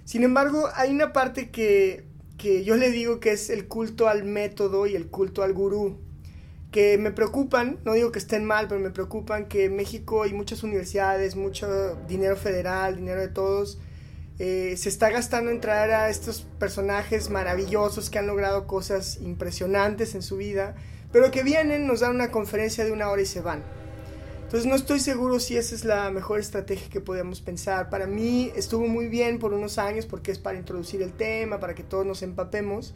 Sin 0.04 0.24
embargo, 0.24 0.68
hay 0.74 0.90
una 0.90 1.12
parte 1.12 1.50
que, 1.50 2.04
que 2.36 2.64
yo 2.64 2.76
le 2.76 2.90
digo 2.90 3.20
que 3.20 3.30
es 3.30 3.48
el 3.48 3.68
culto 3.68 4.08
al 4.08 4.24
método 4.24 4.88
y 4.88 4.96
el 4.96 5.06
culto 5.06 5.44
al 5.44 5.52
gurú, 5.52 5.98
que 6.72 6.98
me 6.98 7.12
preocupan, 7.12 7.78
no 7.84 7.92
digo 7.92 8.10
que 8.10 8.18
estén 8.18 8.44
mal, 8.44 8.66
pero 8.66 8.80
me 8.80 8.90
preocupan 8.90 9.46
que 9.46 9.70
México 9.70 10.26
y 10.26 10.32
muchas 10.32 10.64
universidades, 10.64 11.36
mucho 11.36 11.94
dinero 12.08 12.36
federal, 12.36 12.96
dinero 12.96 13.20
de 13.20 13.28
todos, 13.28 13.78
eh, 14.40 14.74
se 14.76 14.88
está 14.88 15.10
gastando 15.10 15.52
en 15.52 15.60
traer 15.60 15.92
a 15.92 16.08
estos 16.08 16.46
personajes 16.58 17.30
maravillosos 17.30 18.10
que 18.10 18.18
han 18.18 18.26
logrado 18.26 18.66
cosas 18.66 19.18
impresionantes 19.20 20.16
en 20.16 20.22
su 20.22 20.36
vida 20.36 20.74
pero 21.12 21.30
que 21.30 21.42
vienen, 21.42 21.86
nos 21.86 22.00
dan 22.00 22.14
una 22.14 22.30
conferencia 22.30 22.84
de 22.84 22.92
una 22.92 23.10
hora 23.10 23.22
y 23.22 23.26
se 23.26 23.40
van. 23.40 23.62
Entonces 24.44 24.68
no 24.68 24.74
estoy 24.74 24.98
seguro 24.98 25.38
si 25.38 25.56
esa 25.56 25.74
es 25.74 25.84
la 25.84 26.10
mejor 26.10 26.40
estrategia 26.40 26.88
que 26.90 27.00
podemos 27.00 27.40
pensar. 27.40 27.88
Para 27.88 28.06
mí 28.06 28.50
estuvo 28.56 28.86
muy 28.86 29.06
bien 29.06 29.38
por 29.38 29.52
unos 29.52 29.78
años 29.78 30.06
porque 30.06 30.32
es 30.32 30.38
para 30.38 30.58
introducir 30.58 31.02
el 31.02 31.12
tema, 31.12 31.60
para 31.60 31.74
que 31.74 31.84
todos 31.84 32.04
nos 32.04 32.22
empapemos. 32.22 32.94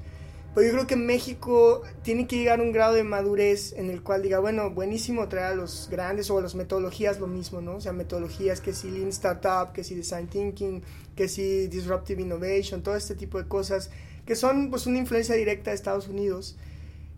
Pero 0.55 0.67
yo 0.67 0.73
creo 0.73 0.87
que 0.87 0.97
México 0.97 1.83
tiene 2.03 2.27
que 2.27 2.37
llegar 2.37 2.61
a 2.61 2.63
un 2.63 2.73
grado 2.73 2.95
de 2.95 3.03
madurez 3.03 3.73
en 3.73 3.91
el 3.91 4.03
cual 4.03 4.23
diga, 4.23 4.39
bueno, 4.39 4.71
buenísimo 4.71 5.29
traer 5.29 5.53
a 5.53 5.55
los 5.55 5.89
grandes 5.91 6.31
o 6.31 6.39
a 6.39 6.43
las 6.43 6.55
metodologías 6.55 7.19
lo 7.19 7.27
mismo, 7.27 7.61
¿no? 7.61 7.77
O 7.77 7.81
sea, 7.81 7.93
metodologías 7.93 8.61
que 8.61 8.73
si 8.73 8.91
Lean 8.91 9.09
Startup, 9.09 9.73
que 9.73 9.83
si 9.83 9.95
Design 9.97 10.29
Thinking, 10.29 10.83
que 11.17 11.29
si 11.29 11.67
Disruptive 11.67 12.23
Innovation, 12.23 12.83
todo 12.83 12.95
este 12.95 13.17
tipo 13.17 13.39
de 13.39 13.49
cosas 13.49 13.91
que 14.27 14.37
son 14.37 14.71
pues 14.71 14.87
una 14.87 14.99
influencia 14.99 15.35
directa 15.35 15.71
de 15.71 15.77
Estados 15.77 16.09
Unidos 16.09 16.57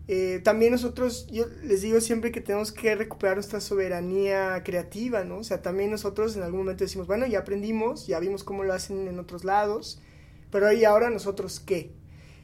eh, 0.07 0.39
también 0.43 0.71
nosotros, 0.71 1.27
yo 1.27 1.45
les 1.63 1.81
digo 1.81 1.99
siempre 1.99 2.31
que 2.31 2.39
tenemos 2.39 2.71
que 2.71 2.95
recuperar 2.95 3.35
nuestra 3.35 3.59
soberanía 3.59 4.63
creativa, 4.63 5.25
¿no? 5.25 5.39
O 5.39 5.43
sea, 5.43 5.61
también 5.61 5.91
nosotros 5.91 6.37
en 6.37 6.43
algún 6.43 6.61
momento 6.61 6.85
decimos, 6.85 7.07
bueno, 7.07 7.27
ya 7.27 7.39
aprendimos, 7.39 8.07
ya 8.07 8.19
vimos 8.19 8.45
cómo 8.45 8.63
lo 8.63 8.73
hacen 8.73 9.07
en 9.07 9.19
otros 9.19 9.43
lados, 9.43 9.99
pero 10.49 10.71
¿y 10.71 10.85
ahora 10.85 11.09
nosotros 11.09 11.59
qué? 11.59 11.91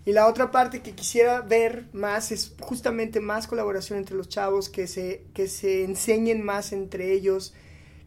Y 0.05 0.11
la 0.11 0.27
otra 0.27 0.51
parte 0.51 0.81
que 0.81 0.91
quisiera 0.91 1.41
ver 1.41 1.85
más 1.93 2.31
es 2.31 2.53
justamente 2.59 3.19
más 3.19 3.47
colaboración 3.47 3.99
entre 3.99 4.15
los 4.15 4.27
chavos, 4.29 4.69
que 4.69 4.87
se, 4.87 5.23
que 5.33 5.47
se 5.47 5.83
enseñen 5.83 6.43
más 6.43 6.73
entre 6.73 7.13
ellos, 7.13 7.53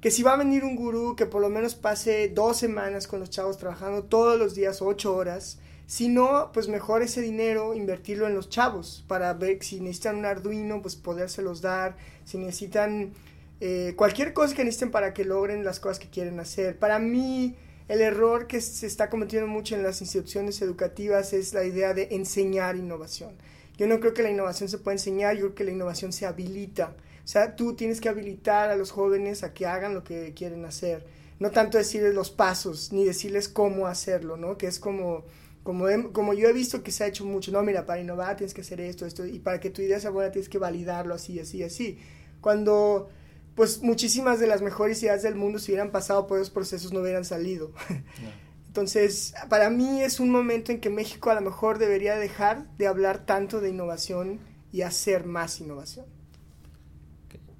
que 0.00 0.10
si 0.10 0.22
va 0.22 0.34
a 0.34 0.36
venir 0.36 0.64
un 0.64 0.76
gurú, 0.76 1.16
que 1.16 1.26
por 1.26 1.40
lo 1.40 1.48
menos 1.48 1.74
pase 1.74 2.28
dos 2.28 2.58
semanas 2.58 3.06
con 3.06 3.20
los 3.20 3.30
chavos 3.30 3.56
trabajando 3.56 4.04
todos 4.04 4.38
los 4.38 4.54
días, 4.54 4.82
ocho 4.82 5.16
horas, 5.16 5.58
si 5.86 6.08
no, 6.08 6.50
pues 6.52 6.66
mejor 6.66 7.02
ese 7.02 7.20
dinero 7.20 7.72
invertirlo 7.72 8.26
en 8.26 8.34
los 8.34 8.48
chavos 8.48 9.04
para 9.06 9.32
ver 9.34 9.62
si 9.62 9.78
necesitan 9.78 10.16
un 10.16 10.24
Arduino, 10.24 10.82
pues 10.82 10.96
podérselos 10.96 11.60
dar. 11.60 11.96
Si 12.24 12.38
necesitan 12.38 13.12
eh, 13.60 13.94
cualquier 13.96 14.32
cosa 14.32 14.56
que 14.56 14.64
necesiten 14.64 14.90
para 14.90 15.14
que 15.14 15.24
logren 15.24 15.64
las 15.64 15.78
cosas 15.78 16.00
que 16.00 16.10
quieren 16.10 16.40
hacer. 16.40 16.76
Para 16.76 16.98
mí, 16.98 17.54
el 17.88 18.00
error 18.00 18.46
que 18.46 18.60
se 18.60 18.86
está 18.86 19.08
cometiendo 19.08 19.46
mucho 19.46 19.74
en 19.74 19.82
las 19.82 20.00
instituciones 20.00 20.60
educativas 20.62 21.32
es 21.32 21.54
la 21.54 21.64
idea 21.64 21.94
de 21.94 22.08
enseñar 22.12 22.76
innovación. 22.76 23.34
Yo 23.76 23.86
no 23.86 24.00
creo 24.00 24.14
que 24.14 24.22
la 24.22 24.30
innovación 24.30 24.68
se 24.68 24.78
pueda 24.78 24.94
enseñar, 24.94 25.34
yo 25.34 25.42
creo 25.42 25.54
que 25.54 25.64
la 25.64 25.72
innovación 25.72 26.12
se 26.12 26.26
habilita. 26.26 26.96
O 27.24 27.28
sea, 27.28 27.56
tú 27.56 27.74
tienes 27.74 28.00
que 28.00 28.08
habilitar 28.08 28.70
a 28.70 28.76
los 28.76 28.90
jóvenes 28.90 29.42
a 29.42 29.52
que 29.52 29.66
hagan 29.66 29.94
lo 29.94 30.04
que 30.04 30.32
quieren 30.34 30.64
hacer. 30.64 31.06
No 31.38 31.50
tanto 31.50 31.76
decirles 31.76 32.14
los 32.14 32.30
pasos, 32.30 32.92
ni 32.92 33.04
decirles 33.04 33.48
cómo 33.48 33.86
hacerlo, 33.86 34.36
¿no? 34.36 34.56
Que 34.56 34.66
es 34.66 34.78
como 34.78 35.24
como, 35.66 35.86
como 36.12 36.32
yo 36.32 36.48
he 36.48 36.52
visto 36.52 36.84
que 36.84 36.92
se 36.92 37.02
ha 37.02 37.08
hecho 37.08 37.24
mucho, 37.24 37.50
no, 37.50 37.60
mira, 37.64 37.84
para 37.84 38.00
innovar 38.00 38.36
tienes 38.36 38.54
que 38.54 38.60
hacer 38.60 38.80
esto, 38.80 39.04
esto, 39.04 39.26
y 39.26 39.40
para 39.40 39.58
que 39.58 39.68
tu 39.68 39.82
idea 39.82 39.98
sea 39.98 40.10
buena 40.10 40.30
tienes 40.30 40.48
que 40.48 40.58
validarlo 40.58 41.12
así, 41.12 41.40
así, 41.40 41.64
así. 41.64 41.98
Cuando, 42.40 43.10
pues, 43.56 43.82
muchísimas 43.82 44.38
de 44.38 44.46
las 44.46 44.62
mejores 44.62 45.02
ideas 45.02 45.22
del 45.22 45.34
mundo, 45.34 45.58
si 45.58 45.72
hubieran 45.72 45.90
pasado 45.90 46.28
por 46.28 46.38
esos 46.38 46.50
procesos, 46.50 46.92
no 46.92 47.00
hubieran 47.00 47.24
salido. 47.24 47.72
Entonces, 48.68 49.34
para 49.48 49.70
mí 49.70 50.02
es 50.02 50.20
un 50.20 50.30
momento 50.30 50.70
en 50.70 50.80
que 50.80 50.90
México 50.90 51.30
a 51.30 51.34
lo 51.34 51.40
mejor 51.40 51.78
debería 51.78 52.16
dejar 52.16 52.70
de 52.76 52.86
hablar 52.86 53.26
tanto 53.26 53.60
de 53.60 53.70
innovación 53.70 54.38
y 54.70 54.82
hacer 54.82 55.24
más 55.24 55.60
innovación. 55.60 56.06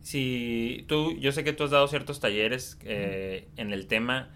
Si 0.03 0.85
tú, 0.87 1.17
yo 1.19 1.33
sé 1.33 1.43
que 1.43 1.53
tú 1.53 1.65
has 1.65 1.71
dado 1.71 1.89
ciertos 1.89 2.21
talleres 2.21 2.79
eh, 2.85 3.49
en 3.57 3.73
el 3.73 3.89
tema, 3.89 4.31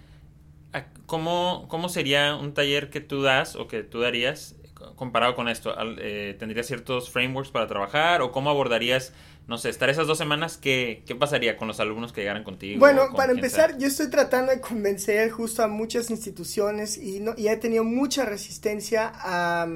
¿Cómo, 1.06 1.66
¿Cómo 1.68 1.88
sería 1.88 2.36
un 2.36 2.54
taller 2.54 2.90
que 2.90 3.00
tú 3.00 3.22
das 3.22 3.56
o 3.56 3.66
que 3.66 3.82
tú 3.82 4.00
darías 4.00 4.56
comparado 4.94 5.34
con 5.34 5.48
esto? 5.48 5.74
Eh, 5.98 6.36
¿Tendrías 6.38 6.66
ciertos 6.68 7.10
frameworks 7.10 7.50
para 7.50 7.66
trabajar 7.66 8.22
o 8.22 8.30
cómo 8.30 8.50
abordarías, 8.50 9.12
no 9.50 9.58
sé, 9.58 9.68
estar 9.68 9.90
esas 9.90 10.06
dos 10.06 10.16
semanas? 10.16 10.56
¿Qué, 10.56 11.02
qué 11.06 11.16
pasaría 11.16 11.56
con 11.56 11.66
los 11.66 11.80
alumnos 11.80 12.12
que 12.12 12.20
llegaran 12.20 12.44
contigo? 12.44 12.78
Bueno, 12.78 13.08
para 13.16 13.32
empezar, 13.32 13.76
yo 13.78 13.88
estoy 13.88 14.08
tratando 14.08 14.52
de 14.52 14.60
convencer 14.60 15.28
justo 15.30 15.64
a 15.64 15.66
muchas 15.66 16.08
instituciones 16.08 16.96
y, 16.96 17.18
no, 17.18 17.34
y 17.36 17.48
he 17.48 17.56
tenido 17.56 17.82
mucha 17.82 18.24
resistencia 18.24 19.10
a... 19.12 19.66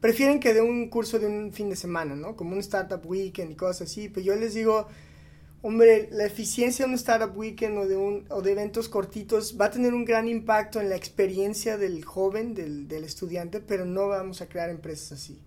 Prefieren 0.00 0.38
que 0.38 0.54
dé 0.54 0.62
un 0.62 0.88
curso 0.88 1.18
de 1.18 1.26
un 1.26 1.52
fin 1.52 1.68
de 1.68 1.74
semana, 1.74 2.14
¿no? 2.14 2.36
Como 2.36 2.52
un 2.52 2.60
Startup 2.60 3.04
Weekend 3.04 3.50
y 3.50 3.54
cosas 3.56 3.90
así. 3.90 4.08
Pero 4.08 4.24
yo 4.24 4.36
les 4.36 4.54
digo, 4.54 4.86
Hombre, 5.62 6.10
la 6.12 6.26
eficiencia 6.26 6.84
de 6.84 6.90
un 6.90 6.94
Startup 6.94 7.36
Weekend 7.36 7.78
o 7.78 7.88
de, 7.88 7.96
un, 7.96 8.26
o 8.28 8.40
de 8.40 8.52
eventos 8.52 8.88
cortitos 8.88 9.56
va 9.60 9.64
a 9.64 9.70
tener 9.70 9.94
un 9.94 10.04
gran 10.04 10.28
impacto 10.28 10.80
en 10.80 10.90
la 10.90 10.94
experiencia 10.94 11.76
del 11.76 12.04
joven, 12.04 12.54
del, 12.54 12.86
del 12.86 13.02
estudiante, 13.02 13.60
pero 13.60 13.84
no 13.84 14.06
vamos 14.06 14.42
a 14.42 14.48
crear 14.48 14.70
empresas 14.70 15.12
así. 15.12 15.40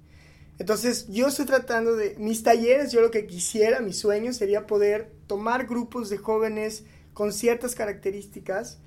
Entonces, 0.60 1.08
yo 1.10 1.28
estoy 1.28 1.46
tratando 1.46 1.96
de, 1.96 2.16
mis 2.18 2.44
talleres, 2.44 2.92
yo 2.92 3.02
lo 3.02 3.12
que 3.12 3.28
quisiera, 3.28 3.80
mi 3.80 3.94
sueño 3.94 4.34
sería 4.34 4.66
poder 4.66 5.12
tomar 5.28 5.68
grupos 5.68 6.10
de 6.10 6.18
jóvenes 6.18 6.84
con 7.14 7.32
ciertas 7.32 7.76
características 7.76 8.80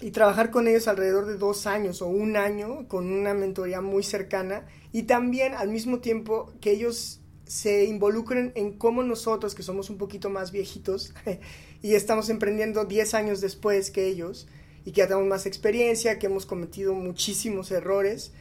y 0.00 0.10
trabajar 0.10 0.50
con 0.50 0.66
ellos 0.66 0.88
alrededor 0.88 1.26
de 1.26 1.36
dos 1.36 1.66
años 1.66 2.02
o 2.02 2.06
un 2.06 2.36
año 2.36 2.88
con 2.88 3.12
una 3.12 3.34
mentoría 3.34 3.80
muy 3.80 4.02
cercana 4.02 4.66
y 4.92 5.04
también 5.04 5.54
al 5.54 5.68
mismo 5.68 6.00
tiempo 6.00 6.52
que 6.60 6.72
ellos 6.72 7.20
se 7.46 7.84
involucren 7.84 8.52
en 8.54 8.72
cómo 8.72 9.02
nosotros, 9.02 9.54
que 9.54 9.62
somos 9.62 9.90
un 9.90 9.98
poquito 9.98 10.30
más 10.30 10.50
viejitos 10.50 11.14
y 11.82 11.94
estamos 11.94 12.28
emprendiendo 12.30 12.84
10 12.84 13.14
años 13.14 13.40
después 13.40 13.90
que 13.90 14.06
ellos 14.06 14.48
y 14.84 14.92
que 14.92 14.98
ya 14.98 15.06
tenemos 15.06 15.28
más 15.28 15.46
experiencia, 15.46 16.18
que 16.18 16.26
hemos 16.26 16.46
cometido 16.46 16.94
muchísimos 16.94 17.70
errores, 17.70 18.32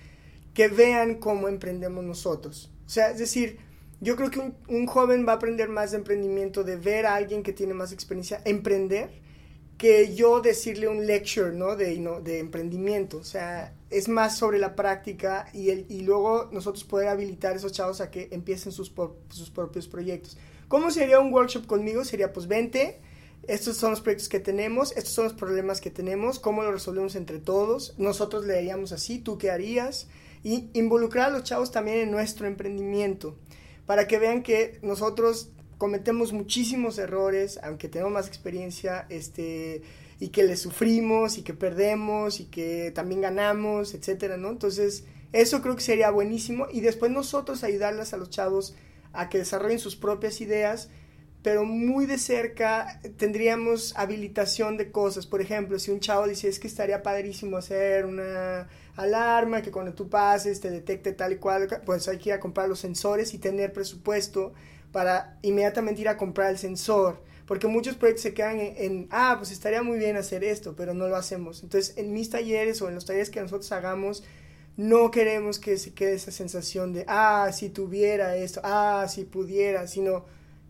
que 0.53 0.67
vean 0.67 1.15
cómo 1.15 1.47
emprendemos 1.47 2.03
nosotros. 2.03 2.71
O 2.85 2.89
sea, 2.89 3.11
es 3.11 3.17
decir, 3.17 3.57
yo 4.01 4.15
creo 4.15 4.29
que 4.29 4.53
un, 4.67 4.85
joven 4.85 5.25
va 5.27 5.33
a 5.33 5.35
aprender 5.35 5.69
más 5.69 5.91
de 5.91 5.97
emprendimiento 5.97 6.63
de 6.63 6.75
ver 6.75 7.05
a 7.05 7.15
alguien 7.15 7.41
que 7.41 7.53
tiene 7.53 7.73
más 7.73 7.91
experiencia 7.91 8.41
emprender 8.45 9.21
que 9.77 10.13
yo 10.13 10.39
decirle 10.41 10.87
un 10.87 11.05
lecture, 11.07 11.51
¿no? 11.51 11.75
De, 11.75 12.39
emprendimiento. 12.39 13.17
O 13.17 13.23
sea, 13.23 13.73
es 13.89 14.07
más 14.07 14.37
sobre 14.37 14.59
la 14.59 14.75
práctica 14.75 15.47
y, 15.53 15.69
el, 15.69 15.85
y 15.89 16.01
luego 16.01 16.49
nosotros 16.51 16.83
poder 16.83 17.07
habilitar 17.07 17.53
a 17.53 17.55
esos 17.55 17.71
chavos 17.71 18.01
a 18.01 18.11
que 18.11 18.29
empiecen 18.31 18.71
sus, 18.71 18.93
sus 19.29 19.49
propios 19.49 19.87
proyectos. 19.87 20.37
¿Cómo 20.67 20.91
sería 20.91 21.19
un 21.19 21.33
workshop 21.33 21.65
conmigo? 21.65 22.03
Sería 22.03 22.33
pues 22.33 22.47
vente, 22.47 22.99
estos 23.47 23.77
son 23.77 23.91
los 23.91 24.01
proyectos 24.01 24.29
que 24.29 24.39
tenemos, 24.39 24.91
estos 24.93 25.13
son 25.13 25.25
los 25.25 25.33
problemas 25.33 25.81
que 25.81 25.91
tenemos, 25.91 26.39
cómo 26.39 26.63
lo 26.63 26.71
resolvemos 26.71 27.15
entre 27.15 27.39
todos, 27.39 27.93
nosotros 27.97 28.45
le 28.45 28.57
haríamos 28.57 28.91
así, 28.91 29.19
tú 29.19 29.37
qué 29.37 29.51
harías, 29.51 30.07
y 30.43 30.69
involucrar 30.73 31.29
a 31.29 31.33
los 31.33 31.43
chavos 31.43 31.71
también 31.71 31.99
en 31.99 32.11
nuestro 32.11 32.47
emprendimiento, 32.47 33.37
para 33.85 34.07
que 34.07 34.19
vean 34.19 34.43
que 34.43 34.79
nosotros 34.81 35.49
cometemos 35.77 36.33
muchísimos 36.33 36.97
errores, 36.97 37.59
aunque 37.63 37.89
tenemos 37.89 38.13
más 38.13 38.27
experiencia, 38.27 39.05
este, 39.09 39.81
y 40.19 40.29
que 40.29 40.43
le 40.43 40.55
sufrimos, 40.55 41.37
y 41.37 41.43
que 41.43 41.53
perdemos, 41.53 42.39
y 42.39 42.45
que 42.45 42.91
también 42.91 43.21
ganamos, 43.21 43.93
etcétera, 43.93 44.37
¿no? 44.37 44.49
Entonces, 44.49 45.05
eso 45.31 45.61
creo 45.61 45.75
que 45.75 45.81
sería 45.81 46.11
buenísimo, 46.11 46.67
y 46.71 46.81
después 46.81 47.11
nosotros 47.11 47.63
ayudarles 47.63 48.13
a 48.13 48.17
los 48.17 48.29
chavos 48.29 48.75
a 49.13 49.29
que 49.29 49.39
desarrollen 49.39 49.79
sus 49.79 49.95
propias 49.95 50.41
ideas, 50.41 50.89
pero 51.41 51.65
muy 51.65 52.05
de 52.05 52.17
cerca 52.17 53.01
tendríamos 53.17 53.93
habilitación 53.97 54.77
de 54.77 54.91
cosas. 54.91 55.25
Por 55.27 55.41
ejemplo, 55.41 55.77
si 55.77 55.91
un 55.91 55.99
chavo 55.99 56.27
dice, 56.27 56.47
es 56.47 56.59
que 56.59 56.67
estaría 56.67 57.03
padrísimo 57.03 57.57
hacer 57.57 58.05
una 58.05 58.69
alarma 58.95 59.61
que 59.61 59.71
cuando 59.71 59.93
tú 59.93 60.09
pases 60.09 60.59
te 60.59 60.69
detecte 60.69 61.13
tal 61.13 61.33
y 61.33 61.37
cual, 61.37 61.67
pues 61.85 62.07
hay 62.07 62.17
que 62.17 62.29
ir 62.29 62.33
a 62.33 62.39
comprar 62.39 62.69
los 62.69 62.79
sensores 62.79 63.33
y 63.33 63.39
tener 63.39 63.73
presupuesto 63.73 64.53
para 64.91 65.37
inmediatamente 65.41 66.01
ir 66.01 66.09
a 66.09 66.17
comprar 66.17 66.51
el 66.51 66.57
sensor. 66.57 67.21
Porque 67.45 67.67
muchos 67.67 67.95
proyectos 67.95 68.23
se 68.23 68.33
quedan 68.33 68.59
en, 68.59 69.07
ah, 69.11 69.35
pues 69.37 69.51
estaría 69.51 69.83
muy 69.83 69.97
bien 69.97 70.15
hacer 70.15 70.43
esto, 70.43 70.75
pero 70.77 70.93
no 70.93 71.09
lo 71.09 71.17
hacemos. 71.17 71.61
Entonces, 71.63 71.97
en 71.97 72.13
mis 72.13 72.29
talleres 72.29 72.81
o 72.81 72.87
en 72.87 72.95
los 72.95 73.05
talleres 73.05 73.29
que 73.29 73.41
nosotros 73.41 73.69
hagamos, 73.73 74.23
no 74.77 75.11
queremos 75.11 75.59
que 75.59 75.77
se 75.77 75.93
quede 75.93 76.13
esa 76.13 76.31
sensación 76.31 76.93
de, 76.93 77.03
ah, 77.07 77.51
si 77.53 77.69
tuviera 77.69 78.35
esto, 78.37 78.61
ah, 78.63 79.07
si 79.09 79.25
pudiera, 79.25 79.87
sino 79.87 80.25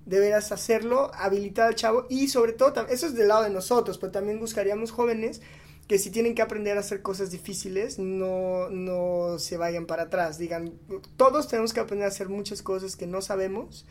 deberás 0.06 0.52
hacerlo, 0.52 1.12
habilitar 1.14 1.68
al 1.68 1.76
chavo 1.76 2.08
y 2.10 2.28
sobre 2.28 2.54
todo, 2.54 2.88
eso 2.88 3.06
es 3.06 3.14
del 3.16 3.30
lado 3.30 3.44
de 3.44 3.50
nosotros, 3.50 3.98
pero 3.98 4.12
también 4.12 4.40
buscaríamos 4.40 4.92
jóvenes 4.92 5.42
que 5.88 5.98
si 5.98 6.10
tienen 6.10 6.36
que 6.36 6.42
aprender 6.42 6.78
a 6.78 6.80
hacer 6.80 7.02
cosas 7.02 7.32
difíciles, 7.32 8.00
no, 8.00 8.70
no 8.70 9.38
se 9.40 9.58
vayan 9.58 9.86
para 9.86 10.04
atrás. 10.04 10.38
Digan, 10.38 10.74
todos 11.18 11.48
tenemos 11.48 11.74
que 11.74 11.82
aprender 11.82 12.06
a 12.06 12.10
hacer 12.10 12.30
muchas 12.30 12.62
cosas 12.62 12.96
que 12.96 13.08
no 13.08 13.22
sabemos. 13.22 13.86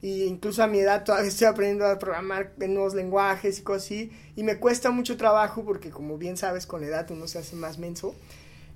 Y 0.00 0.24
incluso 0.24 0.62
a 0.62 0.66
mi 0.66 0.80
edad 0.80 1.04
todavía 1.04 1.28
estoy 1.28 1.46
aprendiendo 1.46 1.86
a 1.86 1.98
programar 1.98 2.52
en 2.60 2.74
nuevos 2.74 2.94
lenguajes 2.94 3.58
y 3.58 3.62
cosas 3.62 3.84
así. 3.84 4.12
Y 4.36 4.42
me 4.42 4.58
cuesta 4.58 4.90
mucho 4.90 5.16
trabajo 5.16 5.64
porque 5.64 5.90
como 5.90 6.18
bien 6.18 6.36
sabes, 6.36 6.66
con 6.66 6.80
la 6.80 6.88
edad 6.88 7.10
uno 7.10 7.26
se 7.26 7.38
hace 7.38 7.56
más 7.56 7.78
menso. 7.78 8.14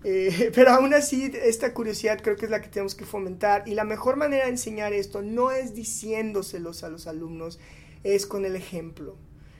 Eh, 0.04 0.50
pero 0.54 0.70
aún 0.70 0.94
así, 0.94 1.32
esta 1.42 1.74
curiosidad 1.74 2.20
creo 2.22 2.36
que 2.36 2.46
es 2.46 2.50
la 2.50 2.60
que 2.60 2.68
tenemos 2.68 2.94
que 2.94 3.04
fomentar. 3.04 3.64
Y 3.66 3.74
la 3.74 3.84
mejor 3.84 4.16
manera 4.16 4.44
de 4.44 4.50
enseñar 4.50 4.92
esto 4.92 5.22
no 5.22 5.50
es 5.50 5.74
diciéndoselos 5.74 6.84
a 6.84 6.88
los 6.88 7.06
alumnos, 7.06 7.58
es 8.04 8.26
con 8.26 8.44
el 8.44 8.56
ejemplo. 8.56 9.16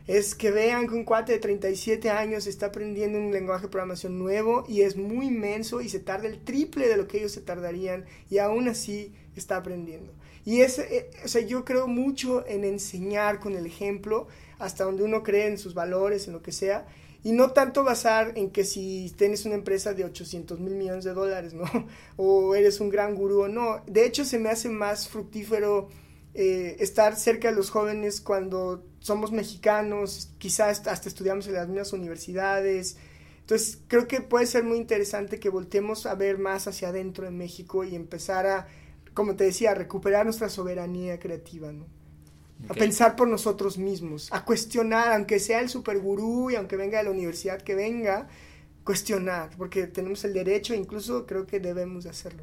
Es 0.09 0.35
que 0.35 0.51
vean 0.51 0.89
que 0.89 0.95
un 0.95 1.05
cuate 1.05 1.33
de 1.33 1.39
37 1.39 2.11
años 2.11 2.49
está 2.49 2.67
aprendiendo 2.67 3.19
un 3.19 3.31
lenguaje 3.31 3.67
de 3.67 3.69
programación 3.69 4.19
nuevo 4.19 4.65
y 4.67 4.81
es 4.81 4.97
muy 4.97 5.27
inmenso 5.27 5.81
y 5.81 5.89
se 5.89 6.01
tarda 6.01 6.27
el 6.27 6.43
triple 6.43 6.89
de 6.89 6.97
lo 6.97 7.07
que 7.07 7.19
ellos 7.19 7.33
se 7.33 7.43
tardarían 7.43 8.07
y 8.29 8.39
aún 8.39 8.69
así 8.69 9.15
está 9.37 9.59
aprendiendo. 9.59 10.13
Y 10.45 10.63
es, 10.63 10.81
eh, 10.81 11.11
o 11.25 11.29
sea, 11.29 11.43
yo 11.43 11.65
creo 11.65 11.87
mucho 11.87 12.45
en 12.47 12.65
enseñar 12.65 13.39
con 13.39 13.55
el 13.55 13.67
ejemplo 13.67 14.27
hasta 14.59 14.83
donde 14.83 15.05
uno 15.05 15.23
cree 15.23 15.47
en 15.47 15.59
sus 15.59 15.75
valores, 15.75 16.27
en 16.27 16.33
lo 16.33 16.43
que 16.43 16.51
sea 16.51 16.87
y 17.23 17.33
no 17.33 17.51
tanto 17.51 17.85
basar 17.85 18.33
en 18.37 18.51
que 18.51 18.65
si 18.65 19.13
tienes 19.17 19.45
una 19.45 19.57
empresa 19.57 19.93
de 19.93 20.05
800 20.05 20.61
mil 20.61 20.75
millones 20.75 21.05
de 21.05 21.13
dólares, 21.13 21.53
¿no? 21.53 21.65
O 22.17 22.55
eres 22.55 22.81
un 22.81 22.89
gran 22.89 23.15
gurú 23.15 23.49
no. 23.49 23.83
De 23.87 24.07
hecho, 24.07 24.25
se 24.25 24.39
me 24.39 24.49
hace 24.49 24.69
más 24.69 25.09
fructífero 25.09 25.89
eh, 26.35 26.77
estar 26.79 27.17
cerca 27.17 27.51
de 27.51 27.57
los 27.57 27.71
jóvenes 27.71 28.21
cuando 28.21 28.85
somos 29.01 29.33
mexicanos, 29.33 30.31
quizás 30.39 30.87
hasta 30.87 31.09
estudiamos 31.09 31.47
en 31.47 31.55
las 31.55 31.69
mismas 31.69 31.93
universidades. 31.93 32.97
Entonces, 33.41 33.79
creo 33.89 34.07
que 34.07 34.21
puede 34.21 34.47
ser 34.47 34.65
muy 34.65 34.79
interesante 34.79 35.41
que 35.41 35.49
voltemos 35.49 36.07
a 36.07 36.15
ver 36.15 36.39
más 36.39 36.67
hacia 36.67 36.89
adentro 36.89 37.25
de 37.25 37.31
México 37.31 37.85
y 37.85 37.95
empezar 37.95 38.47
a, 38.47 38.69
como 39.15 39.37
te 39.37 39.45
decía, 39.45 39.71
a 39.71 39.75
recuperar 39.75 40.25
nuestra 40.25 40.49
soberanía 40.49 41.19
creativa, 41.19 41.73
¿no? 41.73 41.87
a 42.69 42.75
pensar 42.75 43.15
por 43.15 43.29
nosotros 43.29 43.79
mismos, 43.79 44.33
a 44.33 44.45
cuestionar, 44.45 45.13
aunque 45.13 45.39
sea 45.39 45.61
el 45.61 45.69
supergurú 45.69 46.51
y 46.51 46.57
aunque 46.57 46.77
venga 46.77 46.99
de 46.99 47.05
la 47.05 47.11
universidad 47.11 47.63
que 47.63 47.75
venga, 47.75 48.29
cuestionar, 48.85 49.51
porque 49.57 49.87
tenemos 49.87 50.25
el 50.25 50.33
derecho 50.33 50.75
e 50.75 50.77
incluso 50.77 51.25
creo 51.27 51.47
que 51.47 51.61
debemos 51.61 52.07
hacerlo. 52.07 52.43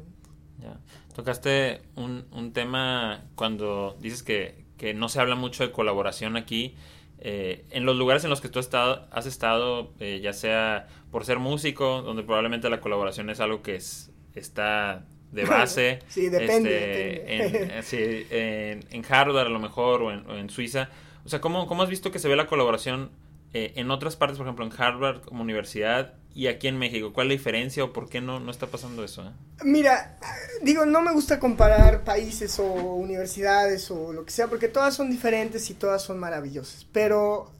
Ya. 0.58 0.80
Tocaste 1.14 1.82
un, 1.96 2.24
un 2.32 2.52
tema 2.52 3.28
cuando 3.34 3.96
dices 4.00 4.22
que, 4.22 4.65
que, 4.76 4.94
no 4.94 5.08
se 5.08 5.20
habla 5.20 5.34
mucho 5.34 5.64
de 5.64 5.72
colaboración 5.72 6.36
aquí. 6.36 6.74
Eh, 7.18 7.64
en 7.70 7.86
los 7.86 7.96
lugares 7.96 8.24
en 8.24 8.30
los 8.30 8.40
que 8.40 8.48
tú 8.48 8.58
has 8.58 8.66
estado, 8.66 9.06
has 9.10 9.26
estado 9.26 9.92
eh, 10.00 10.20
ya 10.22 10.32
sea 10.32 10.86
por 11.10 11.24
ser 11.24 11.38
músico, 11.38 12.02
donde 12.02 12.22
probablemente 12.22 12.68
la 12.68 12.80
colaboración 12.80 13.30
es 13.30 13.40
algo 13.40 13.62
que 13.62 13.76
es, 13.76 14.10
está 14.34 15.04
de 15.32 15.44
base. 15.46 16.00
sí, 16.08 16.28
depende. 16.28 17.78
Este, 17.78 18.72
En, 18.72 18.84
en, 18.90 19.04
Harvard 19.08 19.46
a 19.46 19.48
lo 19.48 19.58
mejor 19.58 20.02
o 20.02 20.36
en, 20.36 20.50
Suiza. 20.50 20.90
O 21.24 21.28
sea, 21.28 21.40
¿cómo, 21.40 21.66
¿cómo, 21.66 21.82
has 21.82 21.88
visto 21.88 22.12
que 22.12 22.18
se 22.18 22.28
ve 22.28 22.36
la 22.36 22.46
colaboración 22.46 23.10
eh, 23.52 23.72
en 23.76 23.90
otras 23.90 24.16
partes, 24.16 24.38
por 24.38 24.46
ejemplo, 24.46 24.66
en 24.66 24.72
Harvard 24.76 25.22
como 25.22 25.42
universidad 25.42 26.14
y 26.36 26.48
aquí 26.48 26.68
en 26.68 26.76
México? 26.76 27.14
¿Cuál 27.14 27.28
es 27.28 27.28
la 27.30 27.38
diferencia 27.38 27.82
o 27.82 27.94
por 27.94 28.10
qué 28.10 28.20
no, 28.20 28.40
no 28.40 28.50
está 28.50 28.66
pasando 28.66 29.02
eso? 29.02 29.22
Eh? 29.22 29.32
Mira, 29.64 30.18
digo, 30.60 30.84
no 30.84 31.00
me 31.00 31.10
gusta 31.12 31.40
comparar 31.40 32.04
países 32.04 32.58
o 32.58 32.64
universidades 32.64 33.90
o 33.90 34.12
lo 34.12 34.26
que 34.26 34.32
sea, 34.32 34.46
porque 34.46 34.68
todas 34.68 34.94
son 34.94 35.10
diferentes 35.10 35.70
y 35.70 35.74
todas 35.74 36.02
son 36.02 36.18
maravillosas. 36.18 36.86
Pero 36.92 37.52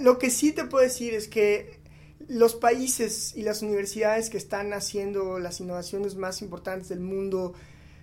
lo 0.00 0.18
que 0.18 0.30
sí 0.30 0.52
te 0.52 0.64
puedo 0.64 0.82
decir 0.82 1.12
es 1.12 1.28
que 1.28 1.82
los 2.26 2.54
países 2.54 3.36
y 3.36 3.42
las 3.42 3.60
universidades 3.60 4.30
que 4.30 4.38
están 4.38 4.72
haciendo 4.72 5.38
las 5.38 5.60
innovaciones 5.60 6.14
más 6.14 6.40
importantes 6.40 6.88
del 6.88 7.00
mundo 7.00 7.52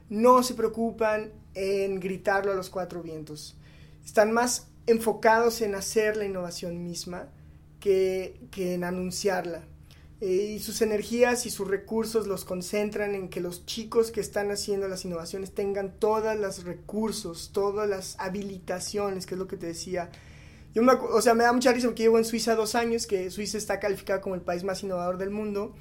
no 0.09 0.43
se 0.43 0.53
preocupan 0.53 1.31
en 1.55 1.99
gritarlo 1.99 2.51
a 2.51 2.55
los 2.55 2.69
cuatro 2.69 3.01
vientos. 3.01 3.57
Están 4.05 4.31
más 4.31 4.67
enfocados 4.85 5.61
en 5.61 5.73
hacer 5.73 6.17
la 6.17 6.25
innovación 6.25 6.83
misma 6.83 7.29
que, 7.79 8.39
en 8.55 8.83
anunciarla. 8.83 9.63
Eh, 10.21 10.55
y 10.55 10.59
sus 10.59 10.81
energías 10.81 11.45
y 11.45 11.49
sus 11.49 11.67
recursos 11.67 12.27
los 12.27 12.43
concentran 12.43 13.15
en 13.15 13.29
que 13.29 13.39
los 13.39 13.65
chicos 13.65 14.11
que 14.11 14.19
están 14.19 14.51
haciendo 14.51 14.87
las 14.89 15.05
innovaciones 15.05 15.53
tengan 15.53 15.97
todos 15.97 16.37
los 16.37 16.65
recursos, 16.65 17.51
todas 17.53 17.87
las 17.87 18.19
habilitaciones, 18.19 19.25
que 19.25 19.35
es 19.35 19.39
lo 19.39 19.47
que 19.47 19.55
te 19.55 19.67
decía, 19.67 20.09
yo 20.73 20.83
me, 20.83 20.91
o 20.93 21.21
sea, 21.21 21.33
me 21.33 21.45
da 21.45 21.53
mucha 21.53 21.71
risa 21.71 21.87
porque 21.87 22.03
llevo 22.03 22.17
en 22.19 22.25
Suiza 22.25 22.55
dos 22.55 22.75
años, 22.75 23.07
que 23.07 23.31
Suiza 23.31 23.57
está 23.57 23.79
calificada 23.79 24.21
como 24.21 24.35
el 24.35 24.41
país 24.41 24.63
más 24.63 24.83
innovador 24.83 25.17
del 25.17 25.29
mundo, 25.29 25.73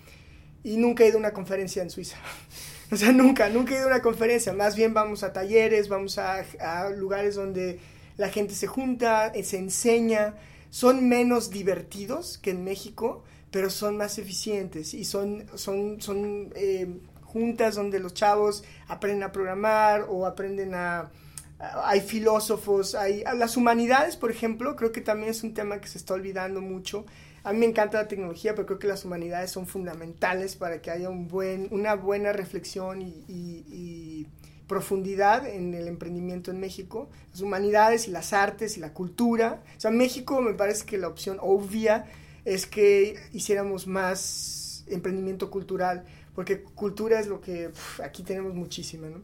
y 0.62 0.76
nunca 0.76 1.04
he 1.04 1.08
ido 1.08 1.16
a 1.16 1.20
una 1.20 1.32
conferencia 1.32 1.82
en 1.82 1.90
Suiza. 1.90 2.16
o 2.92 2.96
sea, 2.96 3.12
nunca, 3.12 3.48
nunca 3.48 3.74
he 3.74 3.78
ido 3.78 3.86
a 3.86 3.88
una 3.88 4.02
conferencia. 4.02 4.52
Más 4.52 4.76
bien 4.76 4.94
vamos 4.94 5.24
a 5.24 5.32
talleres, 5.32 5.88
vamos 5.88 6.16
a, 6.18 6.44
a 6.60 6.90
lugares 6.90 7.34
donde 7.34 7.80
la 8.16 8.28
gente 8.28 8.54
se 8.54 8.66
junta, 8.66 9.28
eh, 9.28 9.44
se 9.44 9.58
enseña. 9.58 10.36
Son 10.70 11.08
menos 11.08 11.50
divertidos 11.50 12.38
que 12.38 12.50
en 12.50 12.64
México, 12.64 13.24
pero 13.50 13.70
son 13.70 13.96
más 13.96 14.18
eficientes 14.18 14.94
y 14.94 15.04
son, 15.04 15.46
son, 15.54 16.00
son 16.00 16.52
eh, 16.54 17.00
juntas 17.22 17.74
donde 17.76 18.00
los 18.00 18.14
chavos 18.14 18.64
aprenden 18.88 19.22
a 19.22 19.32
programar 19.32 20.06
o 20.08 20.26
aprenden 20.26 20.74
a 20.74 21.10
hay 21.58 22.00
filósofos, 22.00 22.94
hay 22.94 23.24
las 23.36 23.56
humanidades, 23.56 24.16
por 24.16 24.30
ejemplo, 24.30 24.76
creo 24.76 24.92
que 24.92 25.00
también 25.00 25.30
es 25.30 25.42
un 25.42 25.54
tema 25.54 25.80
que 25.80 25.88
se 25.88 25.98
está 25.98 26.14
olvidando 26.14 26.60
mucho. 26.60 27.04
A 27.42 27.52
mí 27.52 27.58
me 27.58 27.66
encanta 27.66 27.98
la 27.98 28.08
tecnología, 28.08 28.54
pero 28.54 28.66
creo 28.66 28.78
que 28.78 28.86
las 28.86 29.04
humanidades 29.04 29.50
son 29.50 29.66
fundamentales 29.66 30.54
para 30.54 30.80
que 30.80 30.90
haya 30.90 31.08
un 31.08 31.28
buen, 31.28 31.68
una 31.70 31.94
buena 31.94 32.32
reflexión 32.32 33.02
y, 33.02 34.26
profundidad 34.68 35.46
en 35.46 35.72
el 35.72 35.88
emprendimiento 35.88 36.50
en 36.50 36.60
México. 36.60 37.08
Las 37.30 37.40
humanidades 37.40 38.06
y 38.06 38.10
las 38.10 38.34
artes 38.34 38.76
y 38.76 38.80
la 38.80 38.92
cultura. 38.92 39.62
O 39.78 39.80
sea, 39.80 39.90
México 39.90 40.42
me 40.42 40.52
parece 40.52 40.84
que 40.84 40.98
la 40.98 41.08
opción 41.08 41.38
obvia 41.40 42.04
es 42.44 42.66
que 42.66 43.16
hiciéramos 43.32 43.86
más 43.86 44.84
emprendimiento 44.88 45.50
cultural, 45.50 46.04
porque 46.34 46.62
cultura 46.62 47.20
es 47.20 47.26
lo 47.26 47.40
que 47.40 47.70
aquí 48.02 48.22
tenemos 48.22 48.54
muchísima, 48.54 49.08
¿no? 49.08 49.22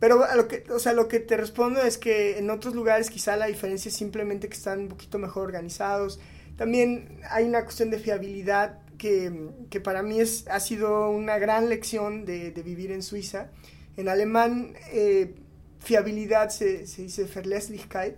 Pero 0.00 0.24
a 0.24 0.34
lo 0.34 0.48
que, 0.48 0.64
o 0.70 0.78
sea, 0.78 0.94
lo 0.94 1.08
que 1.08 1.20
te 1.20 1.36
respondo 1.36 1.82
es 1.82 1.98
que 1.98 2.38
en 2.38 2.48
otros 2.48 2.74
lugares 2.74 3.10
quizá 3.10 3.36
la 3.36 3.46
diferencia 3.46 3.90
es 3.90 3.94
simplemente 3.94 4.48
que 4.48 4.56
están 4.56 4.80
un 4.80 4.88
poquito 4.88 5.18
mejor 5.18 5.44
organizados. 5.44 6.18
También 6.56 7.20
hay 7.28 7.44
una 7.44 7.64
cuestión 7.64 7.90
de 7.90 7.98
fiabilidad 7.98 8.78
que, 8.96 9.50
que 9.68 9.80
para 9.80 10.02
mí 10.02 10.18
es, 10.18 10.46
ha 10.48 10.58
sido 10.58 11.10
una 11.10 11.38
gran 11.38 11.68
lección 11.68 12.24
de, 12.24 12.50
de 12.50 12.62
vivir 12.62 12.92
en 12.92 13.02
Suiza. 13.02 13.50
En 13.98 14.08
alemán, 14.08 14.74
eh, 14.90 15.34
fiabilidad 15.80 16.48
se, 16.48 16.86
se, 16.86 17.02
dice 17.02 17.24
Verlässlichkeit 17.24 18.16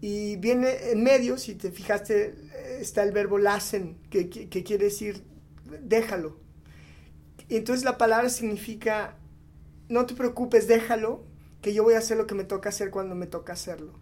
y 0.00 0.36
viene 0.36 0.90
en 0.90 1.02
medio, 1.02 1.38
si 1.38 1.54
te 1.54 1.70
fijaste, 1.70 2.34
está 2.80 3.02
el 3.02 3.12
verbo 3.12 3.38
lassen, 3.38 3.96
que, 4.10 4.28
que, 4.28 4.64
quiere 4.64 4.86
decir 4.86 5.22
déjalo. 5.82 6.36
Entonces 7.48 7.84
la 7.84 7.98
palabra 7.98 8.28
significa, 8.28 9.16
no 9.88 10.06
te 10.06 10.14
preocupes, 10.14 10.68
déjalo, 10.68 11.24
que 11.62 11.72
yo 11.74 11.82
voy 11.82 11.94
a 11.94 11.98
hacer 11.98 12.16
lo 12.16 12.26
que 12.26 12.34
me 12.34 12.44
toca 12.44 12.68
hacer 12.68 12.90
cuando 12.90 13.14
me 13.14 13.26
toca 13.26 13.54
hacerlo. 13.54 13.92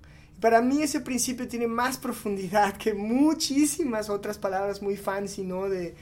Para 0.41 0.61
mí 0.61 0.83
ese 0.83 1.01
principio 1.01 1.49
tiene 1.49 1.67
más 1.67 1.99
profundidad 2.07 2.77
que 2.77 2.95
muchísimas 2.95 4.11
otras 4.11 4.39
palabras 4.39 4.83
muy 4.83 4.97
fancy, 4.97 5.43
¿no? 5.43 5.69
De 5.69 5.95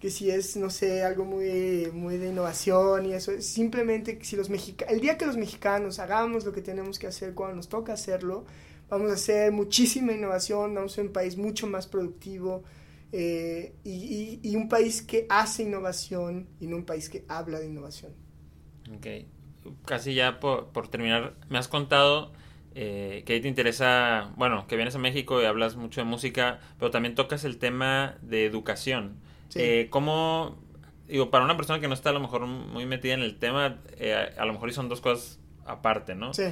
que 0.00 0.10
si 0.10 0.30
es, 0.30 0.56
no 0.56 0.68
sé, 0.68 1.02
algo 1.02 1.24
muy, 1.24 1.90
muy 1.92 2.18
de 2.18 2.28
innovación 2.28 3.06
y 3.06 3.14
eso. 3.14 3.40
Simplemente 3.40 4.18
si 4.22 4.36
los 4.36 4.50
mexicanos, 4.50 4.92
el 4.92 5.00
día 5.00 5.16
que 5.16 5.24
los 5.24 5.38
mexicanos 5.38 5.98
hagamos 5.98 6.44
lo 6.44 6.52
que 6.52 6.60
tenemos 6.60 6.98
que 6.98 7.06
hacer 7.06 7.32
cuando 7.34 7.56
nos 7.56 7.68
toca 7.68 7.94
hacerlo, 7.94 8.44
vamos 8.94 9.10
a 9.10 9.14
hacer 9.14 9.52
muchísima 9.52 10.12
innovación, 10.12 10.74
vamos 10.74 10.92
a 10.92 10.94
ser 10.96 11.06
un 11.06 11.12
país 11.12 11.36
mucho 11.36 11.66
más 11.66 11.86
productivo 11.86 12.64
eh, 13.12 13.74
y, 13.84 14.40
y, 14.42 14.56
un 14.56 14.68
país 14.68 15.02
que 15.02 15.26
hace 15.28 15.62
innovación 15.62 16.48
y 16.60 16.66
no 16.66 16.76
un 16.76 16.84
país 16.84 17.08
que 17.08 17.24
habla 17.28 17.60
de 17.60 17.66
innovación. 17.66 18.12
Ok, 18.96 19.06
casi 19.84 20.14
ya 20.14 20.40
por, 20.40 20.68
por 20.68 20.88
terminar, 20.88 21.34
me 21.48 21.58
has 21.58 21.68
contado 21.68 22.32
eh, 22.76 23.22
que 23.24 23.34
ahí 23.34 23.40
te 23.40 23.46
interesa, 23.46 24.32
bueno, 24.36 24.66
que 24.66 24.74
vienes 24.74 24.96
a 24.96 24.98
México 24.98 25.40
y 25.40 25.44
hablas 25.44 25.76
mucho 25.76 26.00
de 26.00 26.06
música, 26.06 26.58
pero 26.78 26.90
también 26.90 27.14
tocas 27.14 27.44
el 27.44 27.58
tema 27.58 28.16
de 28.20 28.46
educación. 28.46 29.16
Eh, 29.54 29.86
¿Cómo, 29.90 30.58
digo, 31.06 31.30
para 31.30 31.44
una 31.44 31.56
persona 31.56 31.78
que 31.78 31.86
no 31.86 31.94
está 31.94 32.10
a 32.10 32.12
lo 32.12 32.18
mejor 32.18 32.46
muy 32.46 32.84
metida 32.84 33.14
en 33.14 33.22
el 33.22 33.36
tema, 33.38 33.78
eh, 33.98 34.34
a, 34.36 34.44
lo 34.44 34.52
mejor 34.52 34.72
son 34.72 34.88
dos 34.88 35.00
cosas 35.00 35.38
aparte, 35.66 36.14
¿no? 36.14 36.34
Sí. 36.34 36.44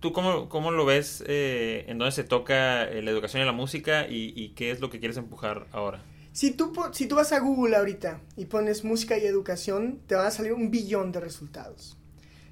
¿Tú 0.00 0.12
cómo, 0.12 0.48
cómo, 0.48 0.70
lo 0.70 0.84
ves 0.84 1.22
en 1.26 1.98
dónde 1.98 2.12
se 2.12 2.24
toca 2.24 2.84
la 2.86 3.10
educación 3.10 3.42
y 3.42 3.46
la 3.46 3.52
música 3.52 4.06
y, 4.08 4.32
y, 4.36 4.50
qué 4.50 4.70
es 4.70 4.80
lo 4.80 4.90
que 4.90 4.98
quieres 4.98 5.16
empujar 5.16 5.66
ahora? 5.72 6.02
Si 6.32 6.52
tú, 6.52 6.72
si 6.92 7.06
tú 7.06 7.16
vas 7.16 7.32
a 7.32 7.40
Google 7.40 7.76
ahorita 7.76 8.20
y 8.36 8.44
pones 8.44 8.84
música 8.84 9.18
y 9.18 9.26
educación, 9.26 10.00
te 10.06 10.14
van 10.14 10.26
a 10.26 10.30
salir 10.30 10.52
un 10.52 10.70
billón 10.70 11.10
de 11.10 11.20
resultados. 11.20 11.98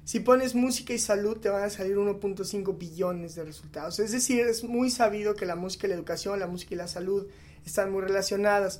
Si 0.07 0.21
pones 0.21 0.55
música 0.55 0.93
y 0.93 0.99
salud, 0.99 1.37
te 1.37 1.49
van 1.49 1.63
a 1.63 1.69
salir 1.69 1.97
1.5 1.97 2.77
billones 2.77 3.35
de 3.35 3.43
resultados. 3.43 3.99
Es 3.99 4.13
decir, 4.13 4.39
es 4.39 4.63
muy 4.63 4.89
sabido 4.89 5.35
que 5.35 5.45
la 5.45 5.57
música 5.57 5.85
y 5.85 5.89
la 5.89 5.97
educación, 5.97 6.39
la 6.39 6.47
música 6.47 6.75
y 6.75 6.77
la 6.77 6.87
salud 6.87 7.27
están 7.65 7.91
muy 7.91 8.01
relacionadas. 8.01 8.79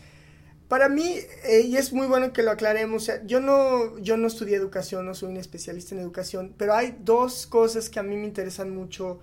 Para 0.67 0.89
mí, 0.89 1.15
eh, 1.45 1.61
y 1.61 1.77
es 1.77 1.93
muy 1.93 2.07
bueno 2.07 2.33
que 2.33 2.43
lo 2.43 2.51
aclaremos, 2.51 3.09
yo, 3.25 3.39
no, 3.39 3.97
yo 3.99 4.17
no 4.17 4.27
estudié 4.27 4.57
educación, 4.57 5.05
no 5.05 5.15
soy 5.15 5.29
un 5.29 5.37
especialista 5.37 5.95
en 5.95 6.01
educación, 6.01 6.53
pero 6.57 6.73
hay 6.73 6.97
dos 6.99 7.47
cosas 7.47 7.89
que 7.89 7.99
a 7.99 8.03
mí 8.03 8.17
me 8.17 8.25
interesan 8.25 8.71
mucho 8.71 9.19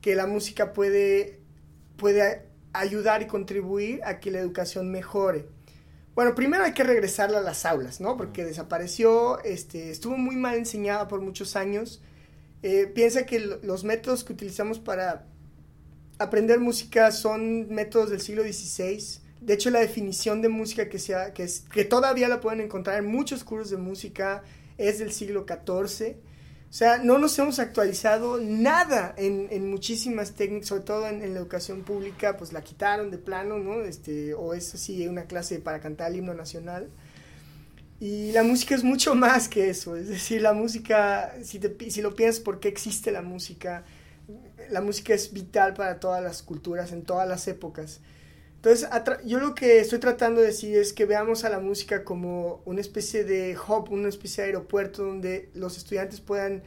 que 0.00 0.14
la 0.14 0.26
música 0.26 0.72
puede, 0.72 1.40
puede 1.96 2.46
ayudar 2.72 3.20
y 3.20 3.26
contribuir 3.26 4.00
a 4.04 4.18
que 4.18 4.30
la 4.30 4.38
educación 4.38 4.90
mejore. 4.90 5.46
Bueno, 6.14 6.34
primero 6.34 6.64
hay 6.64 6.72
que 6.72 6.84
regresarla 6.84 7.38
a 7.38 7.42
las 7.42 7.64
aulas, 7.66 8.00
¿no? 8.00 8.16
Porque 8.16 8.44
desapareció, 8.44 9.42
este, 9.44 9.90
estuvo 9.90 10.16
muy 10.16 10.36
mal 10.36 10.56
enseñada 10.56 11.08
por 11.08 11.20
muchos 11.20 11.56
años. 11.56 12.02
Eh, 12.62 12.86
piensa 12.86 13.24
que 13.26 13.40
los 13.40 13.84
métodos 13.84 14.24
que 14.24 14.32
utilizamos 14.32 14.78
para 14.78 15.26
aprender 16.18 16.60
música 16.60 17.10
son 17.12 17.68
métodos 17.68 18.10
del 18.10 18.20
siglo 18.20 18.42
XVI. 18.42 19.21
De 19.42 19.54
hecho, 19.54 19.70
la 19.70 19.80
definición 19.80 20.40
de 20.40 20.48
música 20.48 20.88
que, 20.88 21.00
sea, 21.00 21.34
que, 21.34 21.42
es, 21.42 21.60
que 21.60 21.84
todavía 21.84 22.28
la 22.28 22.40
pueden 22.40 22.60
encontrar 22.60 22.98
en 22.98 23.06
muchos 23.06 23.42
cursos 23.42 23.70
de 23.70 23.76
música 23.76 24.44
es 24.78 25.00
del 25.00 25.10
siglo 25.10 25.44
XIV. 25.46 26.14
O 26.72 26.74
sea, 26.74 26.98
no 26.98 27.18
nos 27.18 27.36
hemos 27.40 27.58
actualizado 27.58 28.38
nada 28.40 29.14
en, 29.18 29.48
en 29.50 29.68
muchísimas 29.68 30.32
técnicas, 30.32 30.68
sobre 30.68 30.84
todo 30.84 31.08
en, 31.08 31.20
la 31.20 31.40
educación 31.40 31.82
pública, 31.82 32.36
pues 32.36 32.52
la 32.52 32.62
quitaron 32.62 33.10
de 33.10 33.18
plano, 33.18 33.58
¿no? 33.58 33.82
Este, 33.82 34.32
o 34.32 34.54
es 34.54 34.74
así 34.74 35.06
una 35.08 35.24
clase 35.24 35.58
para 35.58 35.80
cantar 35.80 36.12
el 36.12 36.18
himno 36.18 36.34
nacional. 36.34 36.88
Y 37.98 38.30
la 38.32 38.44
música 38.44 38.76
es 38.76 38.84
mucho 38.84 39.14
más 39.16 39.48
que 39.48 39.70
eso, 39.70 39.96
es 39.96 40.08
decir, 40.08 40.40
la 40.40 40.52
música, 40.52 41.34
si, 41.42 41.58
te, 41.58 41.90
si 41.90 42.00
lo 42.00 42.14
piensas, 42.14 42.40
¿por 42.40 42.60
qué 42.60 42.68
existe 42.68 43.10
la 43.10 43.22
música? 43.22 43.84
La 44.70 44.80
música 44.80 45.14
es 45.14 45.32
vital 45.32 45.74
para 45.74 45.98
todas 45.98 46.22
las 46.22 46.42
culturas, 46.42 46.92
en 46.92 47.02
todas 47.02 47.28
las 47.28 47.48
épocas. 47.48 48.00
Entonces, 48.64 48.88
yo 49.24 49.40
lo 49.40 49.56
que 49.56 49.80
estoy 49.80 49.98
tratando 49.98 50.40
de 50.40 50.46
decir 50.46 50.76
es 50.76 50.92
que 50.92 51.04
veamos 51.04 51.42
a 51.42 51.48
la 51.48 51.58
música 51.58 52.04
como 52.04 52.62
una 52.64 52.80
especie 52.80 53.24
de 53.24 53.56
hub, 53.56 53.90
una 53.90 54.08
especie 54.08 54.44
de 54.44 54.50
aeropuerto 54.50 55.02
donde 55.02 55.50
los 55.54 55.76
estudiantes 55.76 56.20
puedan 56.20 56.62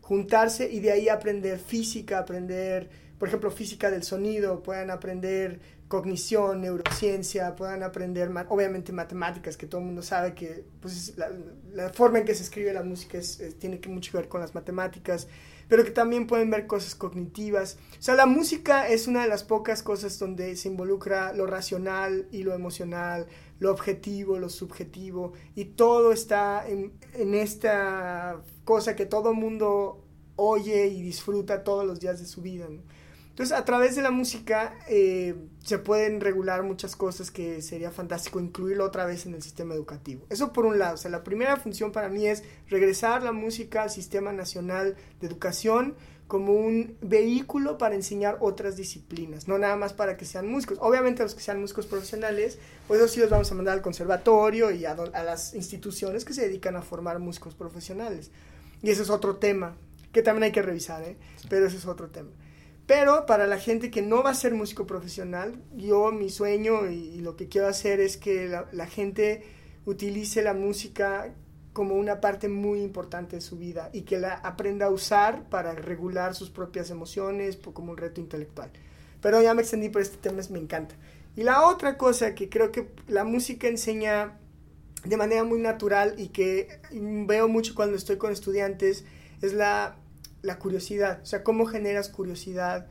juntarse 0.00 0.70
y 0.70 0.78
de 0.78 0.92
ahí 0.92 1.08
aprender 1.08 1.58
física, 1.58 2.20
aprender, 2.20 2.88
por 3.18 3.26
ejemplo, 3.26 3.50
física 3.50 3.90
del 3.90 4.04
sonido, 4.04 4.62
puedan 4.62 4.92
aprender 4.92 5.58
cognición, 5.90 6.60
neurociencia, 6.60 7.56
puedan 7.56 7.82
aprender, 7.82 8.30
obviamente, 8.48 8.92
matemáticas, 8.92 9.56
que 9.56 9.66
todo 9.66 9.80
el 9.80 9.88
mundo 9.88 10.02
sabe 10.02 10.34
que 10.34 10.64
pues, 10.80 11.14
la, 11.74 11.90
forma 11.90 12.20
en 12.20 12.24
que 12.24 12.34
se 12.36 12.44
escribe 12.44 12.72
la 12.72 12.84
música 12.84 13.18
tiene 13.58 13.80
que 13.80 13.88
mucho 13.88 14.12
que 14.12 14.18
ver 14.18 14.28
con 14.28 14.40
las 14.40 14.54
matemáticas 14.54 15.26
pero 15.68 15.84
que 15.84 15.92
también 15.92 16.26
pueden 16.26 16.50
ver 16.50 16.66
cosas 16.66 16.96
cognitivas. 16.96 17.78
O 17.96 18.02
sea, 18.02 18.16
la 18.16 18.26
música 18.26 18.88
es 18.88 19.06
una 19.06 19.22
de 19.22 19.28
las 19.28 19.44
pocas 19.44 19.84
cosas 19.84 20.18
donde 20.18 20.56
se 20.56 20.66
involucra 20.66 21.32
lo 21.32 21.46
racional 21.46 22.26
y 22.32 22.42
lo 22.42 22.54
emocional, 22.54 23.28
lo 23.60 23.70
objetivo, 23.70 24.40
lo 24.40 24.48
subjetivo, 24.48 25.32
y 25.54 25.66
todo 25.66 26.10
está 26.10 26.68
en, 26.68 26.92
en 27.14 27.34
esta 27.36 28.42
cosa 28.64 28.96
que 28.96 29.06
todo 29.06 29.32
mundo 29.32 30.04
oye 30.34 30.88
y 30.88 31.02
disfruta 31.02 31.62
todos 31.62 31.86
los 31.86 32.00
días 32.00 32.18
de 32.18 32.26
su 32.26 32.42
vida. 32.42 32.66
¿no? 32.68 32.82
Entonces, 33.40 33.58
a 33.58 33.64
través 33.64 33.96
de 33.96 34.02
la 34.02 34.10
música 34.10 34.74
eh, 34.86 35.34
se 35.64 35.78
pueden 35.78 36.20
regular 36.20 36.62
muchas 36.62 36.94
cosas 36.94 37.30
que 37.30 37.62
sería 37.62 37.90
fantástico 37.90 38.38
incluirlo 38.38 38.84
otra 38.84 39.06
vez 39.06 39.24
en 39.24 39.32
el 39.32 39.40
sistema 39.40 39.72
educativo. 39.72 40.26
Eso 40.28 40.52
por 40.52 40.66
un 40.66 40.78
lado. 40.78 40.96
O 40.96 40.98
sea, 40.98 41.10
la 41.10 41.24
primera 41.24 41.56
función 41.56 41.90
para 41.90 42.10
mí 42.10 42.26
es 42.26 42.42
regresar 42.68 43.22
la 43.22 43.32
música 43.32 43.84
al 43.84 43.88
Sistema 43.88 44.30
Nacional 44.34 44.94
de 45.22 45.26
Educación 45.26 45.94
como 46.26 46.52
un 46.52 46.98
vehículo 47.00 47.78
para 47.78 47.94
enseñar 47.94 48.36
otras 48.40 48.76
disciplinas, 48.76 49.48
no 49.48 49.56
nada 49.56 49.76
más 49.76 49.94
para 49.94 50.18
que 50.18 50.26
sean 50.26 50.46
músicos. 50.46 50.76
Obviamente 50.82 51.22
los 51.22 51.34
que 51.34 51.40
sean 51.40 51.62
músicos 51.62 51.86
profesionales, 51.86 52.58
pues 52.88 53.00
eso 53.00 53.08
sí 53.08 53.20
los 53.20 53.30
vamos 53.30 53.50
a 53.50 53.54
mandar 53.54 53.72
al 53.72 53.80
conservatorio 53.80 54.70
y 54.70 54.84
a, 54.84 54.92
a 54.92 55.24
las 55.24 55.54
instituciones 55.54 56.26
que 56.26 56.34
se 56.34 56.42
dedican 56.42 56.76
a 56.76 56.82
formar 56.82 57.18
músicos 57.20 57.54
profesionales. 57.54 58.32
Y 58.82 58.90
ese 58.90 59.00
es 59.00 59.08
otro 59.08 59.36
tema 59.36 59.78
que 60.12 60.20
también 60.20 60.42
hay 60.42 60.52
que 60.52 60.60
revisar, 60.60 61.02
¿eh? 61.04 61.16
pero 61.48 61.66
ese 61.66 61.78
es 61.78 61.86
otro 61.86 62.08
tema. 62.08 62.28
Pero 62.90 63.24
para 63.24 63.46
la 63.46 63.56
gente 63.56 63.88
que 63.88 64.02
no 64.02 64.24
va 64.24 64.30
a 64.30 64.34
ser 64.34 64.52
músico 64.52 64.84
profesional, 64.84 65.54
yo 65.76 66.10
mi 66.10 66.28
sueño 66.28 66.90
y, 66.90 67.20
lo 67.20 67.36
que 67.36 67.46
quiero 67.46 67.68
hacer 67.68 68.00
es 68.00 68.16
que 68.16 68.48
la, 68.48 68.86
gente 68.88 69.44
utilice 69.84 70.42
la 70.42 70.54
música 70.54 71.32
como 71.72 71.94
una 71.94 72.20
parte 72.20 72.48
muy 72.48 72.82
importante 72.82 73.36
de 73.36 73.42
su 73.42 73.56
vida 73.56 73.90
y 73.92 74.00
que 74.00 74.18
la 74.18 74.34
aprenda 74.34 74.86
a 74.86 74.90
usar 74.90 75.48
para 75.48 75.72
regular 75.72 76.34
sus 76.34 76.50
propias 76.50 76.90
emociones 76.90 77.56
como 77.58 77.92
un 77.92 77.96
reto 77.96 78.20
intelectual. 78.20 78.72
Pero 79.22 79.40
ya 79.40 79.54
me 79.54 79.62
extendí 79.62 79.88
por 79.88 80.02
este 80.02 80.16
tema, 80.16 80.42
me 80.50 80.58
encanta. 80.58 80.96
Y 81.36 81.44
la 81.44 81.68
otra 81.68 81.96
cosa 81.96 82.34
que 82.34 82.48
creo 82.48 82.72
que 82.72 82.88
la 83.06 83.22
música 83.22 83.68
enseña 83.68 84.36
de 85.04 85.16
manera 85.16 85.44
muy 85.44 85.60
natural 85.60 86.16
y 86.18 86.30
que 86.30 86.80
veo 86.90 87.46
mucho 87.46 87.76
cuando 87.76 87.96
estoy 87.96 88.16
con 88.16 88.32
estudiantes 88.32 89.04
es 89.42 89.52
la 89.52 89.94
la 90.42 90.58
curiosidad, 90.58 91.20
o 91.22 91.26
sea, 91.26 91.42
cómo 91.42 91.66
generas 91.66 92.08
curiosidad 92.08 92.86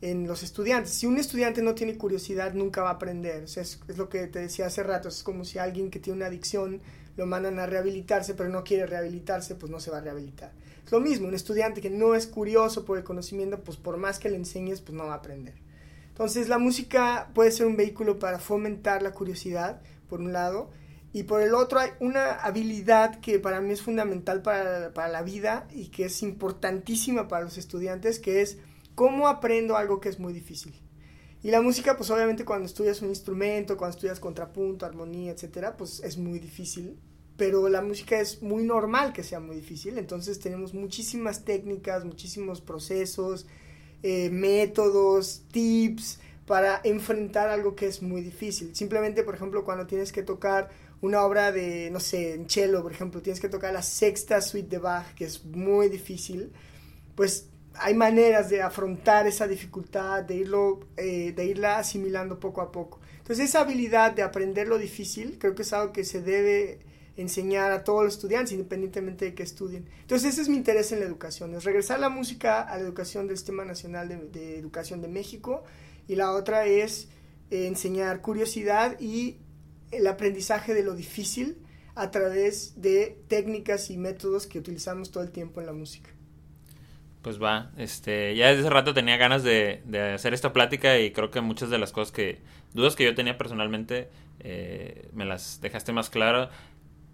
en 0.00 0.26
los 0.26 0.42
estudiantes. 0.42 0.92
Si 0.92 1.06
un 1.06 1.18
estudiante 1.18 1.62
no 1.62 1.74
tiene 1.74 1.96
curiosidad, 1.96 2.54
nunca 2.54 2.82
va 2.82 2.90
a 2.90 2.94
aprender. 2.94 3.44
O 3.44 3.60
es, 3.60 3.80
lo 3.96 4.08
que 4.08 4.26
te 4.26 4.38
decía 4.38 4.66
hace 4.66 4.82
rato, 4.82 5.08
es 5.08 5.22
como 5.22 5.44
si 5.44 5.58
alguien 5.58 5.90
que 5.90 5.98
tiene 6.00 6.18
una 6.18 6.26
adicción 6.26 6.80
lo 7.16 7.26
mandan 7.26 7.58
a 7.58 7.66
rehabilitarse, 7.66 8.34
pero 8.34 8.48
no 8.48 8.64
quiere 8.64 8.86
rehabilitarse, 8.86 9.54
pues 9.56 9.70
no 9.70 9.80
se 9.80 9.90
va 9.90 9.98
a 9.98 10.00
rehabilitar. 10.00 10.52
Es 10.84 10.92
lo 10.92 11.00
mismo, 11.00 11.28
un 11.28 11.34
estudiante 11.34 11.80
que 11.80 11.90
no 11.90 12.14
es 12.14 12.26
curioso 12.26 12.84
por 12.84 12.96
el 12.96 13.04
conocimiento, 13.04 13.60
pues 13.60 13.76
por 13.76 13.96
más 13.98 14.18
que 14.18 14.30
le 14.30 14.36
enseñes, 14.36 14.80
pues 14.80 14.96
no 14.96 15.06
va 15.06 15.14
a 15.14 15.16
aprender. 15.16 15.54
Entonces, 16.08 16.48
la 16.48 16.58
música 16.58 17.30
puede 17.34 17.50
ser 17.50 17.66
un 17.66 17.76
vehículo 17.76 18.18
para 18.18 18.38
fomentar 18.38 19.02
la 19.02 19.12
curiosidad, 19.12 19.82
por 20.08 20.20
un 20.20 20.32
lado, 20.32 20.70
y 21.12 21.24
por 21.24 21.42
el 21.42 21.54
otro 21.54 21.80
hay 21.80 21.90
una 21.98 22.34
habilidad 22.34 23.20
que 23.20 23.38
para 23.38 23.60
mí 23.60 23.72
es 23.72 23.82
fundamental 23.82 24.42
para, 24.42 24.94
para, 24.94 25.08
la 25.08 25.22
vida 25.22 25.66
y 25.72 25.88
que 25.88 26.04
es 26.04 26.22
importantísima 26.22 27.26
para 27.26 27.44
los 27.44 27.58
estudiantes, 27.58 28.20
que 28.20 28.42
es 28.42 28.58
cómo 28.94 29.26
aprendo 29.26 29.76
algo 29.76 30.00
que 30.00 30.08
es 30.08 30.20
muy 30.20 30.32
difícil. 30.32 30.74
Y 31.42 31.50
la 31.50 31.62
música, 31.62 31.96
pues 31.96 32.10
obviamente 32.10 32.44
cuando 32.44 32.66
estudias 32.66 33.00
un 33.02 33.08
instrumento, 33.08 33.76
cuando 33.76 33.96
estudias 33.96 34.20
contrapunto, 34.20 34.84
armonía, 34.84 35.32
etcétera, 35.32 35.76
pues 35.76 36.00
es 36.00 36.18
muy 36.18 36.38
difícil. 36.38 36.98
Pero 37.36 37.68
la 37.70 37.80
música 37.80 38.20
es 38.20 38.42
muy 38.42 38.64
normal 38.64 39.14
que 39.14 39.24
sea 39.24 39.40
muy 39.40 39.56
difícil. 39.56 39.96
Entonces 39.96 40.38
tenemos 40.38 40.74
muchísimas 40.74 41.44
técnicas, 41.44 42.04
muchísimos 42.04 42.60
procesos, 42.60 43.46
eh, 44.02 44.28
métodos, 44.30 45.44
tips 45.50 46.20
para 46.44 46.80
enfrentar 46.84 47.48
algo 47.48 47.74
que 47.74 47.86
es 47.86 48.02
muy 48.02 48.20
difícil. 48.20 48.76
Simplemente, 48.76 49.22
por 49.22 49.34
ejemplo, 49.34 49.64
cuando 49.64 49.86
tienes 49.86 50.12
que 50.12 50.22
tocar 50.22 50.68
una 51.02 51.22
obra 51.24 51.52
de, 51.52 51.90
no 51.90 52.00
sé, 52.00 52.34
en 52.34 52.48
cello, 52.48 52.82
por 52.82 52.92
ejemplo, 52.92 53.22
tienes 53.22 53.40
que 53.40 53.48
tocar 53.48 53.72
la 53.72 53.82
sexta 53.82 54.40
suite 54.40 54.68
de 54.68 54.78
Bach, 54.78 55.14
que 55.14 55.24
es 55.24 55.44
muy 55.44 55.88
difícil, 55.88 56.52
pues 57.14 57.46
hay 57.74 57.94
maneras 57.94 58.50
de 58.50 58.62
afrontar 58.62 59.26
esa 59.26 59.46
dificultad, 59.46 60.22
de, 60.24 60.36
irlo, 60.36 60.80
eh, 60.96 61.32
de 61.34 61.44
irla 61.46 61.78
asimilando 61.78 62.38
poco 62.38 62.60
a 62.60 62.70
poco. 62.70 63.00
Entonces 63.18 63.48
esa 63.48 63.60
habilidad 63.60 64.12
de 64.12 64.22
aprender 64.22 64.68
lo 64.68 64.76
difícil 64.76 65.38
creo 65.38 65.54
que 65.54 65.62
es 65.62 65.72
algo 65.72 65.92
que 65.92 66.04
se 66.04 66.20
debe 66.20 66.80
enseñar 67.16 67.70
a 67.72 67.84
todos 67.84 68.04
los 68.04 68.14
estudiantes, 68.14 68.52
independientemente 68.52 69.26
de 69.26 69.34
que 69.34 69.42
estudien. 69.42 69.88
Entonces 70.00 70.32
ese 70.32 70.42
es 70.42 70.48
mi 70.48 70.56
interés 70.56 70.92
en 70.92 71.00
la 71.00 71.06
educación, 71.06 71.54
es 71.54 71.64
regresar 71.64 72.00
la 72.00 72.08
música 72.08 72.60
a 72.62 72.76
la 72.76 72.82
educación 72.82 73.26
del 73.26 73.36
Sistema 73.36 73.64
Nacional 73.64 74.30
de, 74.32 74.58
Educación 74.58 75.00
de 75.00 75.08
México 75.08 75.64
y 76.08 76.16
la 76.16 76.32
otra 76.32 76.66
es 76.66 77.08
eh, 77.50 77.66
enseñar 77.66 78.20
curiosidad 78.20 78.98
y 79.00 79.38
el 79.90 80.06
aprendizaje 80.06 80.74
de 80.74 80.82
lo 80.82 80.94
difícil 80.94 81.58
a 81.94 82.10
través 82.10 82.80
de 82.80 83.18
técnicas 83.28 83.90
y 83.90 83.98
métodos 83.98 84.46
que 84.46 84.58
utilizamos 84.58 85.10
todo 85.10 85.22
el 85.22 85.30
tiempo 85.30 85.60
en 85.60 85.66
la 85.66 85.72
música. 85.72 86.10
Pues 87.22 87.42
va, 87.42 87.70
este, 87.76 88.34
ya 88.34 88.48
desde 88.48 88.60
hace 88.62 88.70
rato 88.70 88.94
tenía 88.94 89.18
ganas 89.18 89.42
de, 89.42 89.82
hacer 90.14 90.32
esta 90.32 90.54
plática 90.54 90.98
y 90.98 91.12
creo 91.12 91.30
que 91.30 91.42
muchas 91.42 91.68
de 91.68 91.78
las 91.78 91.92
cosas 91.92 92.12
que, 92.12 92.40
dudas 92.72 92.96
que 92.96 93.04
yo 93.04 93.14
tenía 93.14 93.36
personalmente, 93.36 94.08
eh, 94.38 95.10
me 95.12 95.26
las 95.26 95.60
dejaste 95.60 95.92
más 95.92 96.08
claras. 96.08 96.48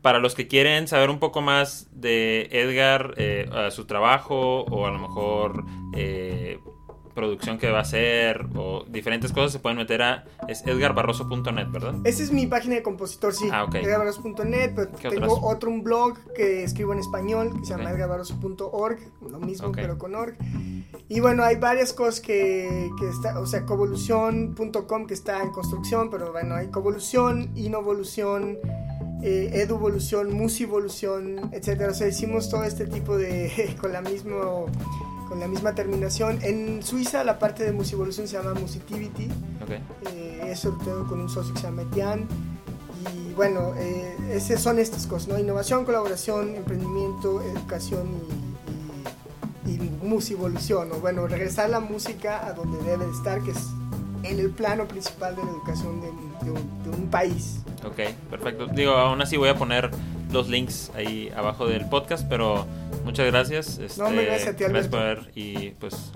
Para 0.02 0.20
los 0.20 0.36
que 0.36 0.46
quieren 0.46 0.86
saber 0.86 1.10
un 1.10 1.18
poco 1.18 1.40
más 1.40 1.88
de 1.90 2.48
Edgar, 2.52 3.14
eh, 3.16 3.48
su 3.72 3.86
trabajo 3.86 4.60
o 4.60 4.86
a 4.86 4.92
lo 4.92 5.00
mejor 5.00 5.64
eh, 5.96 6.60
producción 7.16 7.58
que 7.58 7.70
va 7.70 7.78
a 7.78 7.82
hacer 7.82 8.46
o 8.54 8.84
diferentes 8.86 9.32
cosas 9.32 9.50
se 9.50 9.58
pueden 9.58 9.78
meter 9.78 10.02
a 10.02 10.24
es 10.46 10.64
edgarbarroso.net, 10.64 11.66
¿verdad? 11.72 11.94
Esa 12.04 12.22
es 12.22 12.30
mi 12.30 12.46
página 12.46 12.76
de 12.76 12.82
compositor, 12.82 13.34
sí. 13.34 13.48
Ah, 13.50 13.66
Edgarbarroso.net, 13.72 14.72
pero 14.76 14.90
tengo 15.10 15.40
otro 15.44 15.70
un 15.70 15.82
blog 15.82 16.18
que 16.34 16.62
escribo 16.62 16.92
en 16.92 17.00
español 17.00 17.58
que 17.58 17.66
se 17.66 17.76
llama 17.76 17.90
edgarbarroso.org, 17.90 18.98
lo 19.28 19.40
mismo 19.40 19.72
pero 19.72 19.98
con 19.98 20.14
org. 20.14 20.36
Y 21.08 21.20
bueno, 21.20 21.42
hay 21.42 21.56
varias 21.56 21.92
cosas 21.92 22.20
que, 22.20 22.90
que 22.98 23.08
está, 23.08 23.40
o 23.40 23.46
sea, 23.46 23.64
covolución.com 23.64 25.06
que 25.06 25.14
está 25.14 25.42
en 25.42 25.50
construcción, 25.50 26.10
pero 26.10 26.32
bueno, 26.32 26.54
hay 26.54 26.68
covolución, 26.68 27.50
inovolución, 27.54 28.58
eh, 29.22 29.50
eduvolución, 29.54 30.32
musivolución, 30.32 31.50
etcétera. 31.52 31.92
O 31.92 31.94
sea, 31.94 32.08
hicimos 32.08 32.50
todo 32.50 32.64
este 32.64 32.86
tipo 32.86 33.16
de 33.16 33.74
con 33.80 33.92
la 33.92 34.02
misma 34.02 34.36
con 35.28 35.40
la 35.40 35.48
misma 35.48 35.74
terminación. 35.74 36.38
En 36.42 36.82
Suiza 36.82 37.24
la 37.24 37.38
parte 37.38 37.64
de 37.64 37.72
Musivolución 37.72 38.26
se 38.28 38.36
llama 38.36 38.54
Musitivity. 38.54 39.28
Okay. 39.62 39.82
Eh, 40.12 40.48
eso 40.50 40.70
lo 40.70 40.84
tengo 40.84 41.06
con 41.06 41.20
un 41.20 41.28
socio 41.28 41.54
que 41.54 41.60
se 41.60 41.66
llama 41.66 41.82
Etienne. 41.82 42.26
Y 43.14 43.34
bueno, 43.34 43.74
eh, 43.76 44.16
esas 44.32 44.60
son 44.60 44.78
estas 44.78 45.06
cosas, 45.06 45.28
¿no? 45.28 45.38
Innovación, 45.38 45.84
colaboración, 45.84 46.54
emprendimiento, 46.54 47.42
educación 47.42 48.08
y, 49.66 49.70
y, 49.70 49.78
musivolución. 50.02 50.90
O 50.92 50.96
bueno, 50.96 51.26
regresar 51.26 51.70
la 51.70 51.80
música 51.80 52.46
a 52.46 52.52
donde 52.52 52.78
debe 52.82 53.06
de 53.06 53.12
estar, 53.12 53.40
que 53.42 53.50
es 53.50 53.68
en 54.22 54.40
el 54.40 54.50
plano 54.50 54.88
principal 54.88 55.36
de 55.36 55.44
la 55.44 55.50
educación 55.50 56.00
de, 56.00 56.08
de 56.90 56.96
un 56.96 57.08
país. 57.08 57.60
Ok, 57.84 58.00
perfecto. 58.30 58.66
Digo, 58.66 58.92
aún 58.92 59.22
así 59.22 59.36
voy 59.36 59.48
a 59.48 59.54
poner 59.54 59.90
los 60.36 60.48
links 60.48 60.90
ahí 60.94 61.32
abajo 61.34 61.66
del 61.66 61.88
podcast, 61.88 62.28
pero 62.28 62.66
muchas 63.04 63.24
gracias. 63.26 63.78
Este, 63.78 64.02
no, 64.02 64.10
gracias 64.10 64.48
a 64.48 64.56
ti, 64.56 64.64
Gracias 64.64 64.88
por 64.88 65.00
ver 65.00 65.30
y 65.34 65.70
pues 65.70 66.12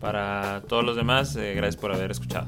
para 0.00 0.62
todos 0.68 0.84
los 0.84 0.94
demás, 0.94 1.34
eh, 1.34 1.54
gracias 1.54 1.76
por 1.76 1.92
haber 1.92 2.12
escuchado. 2.12 2.46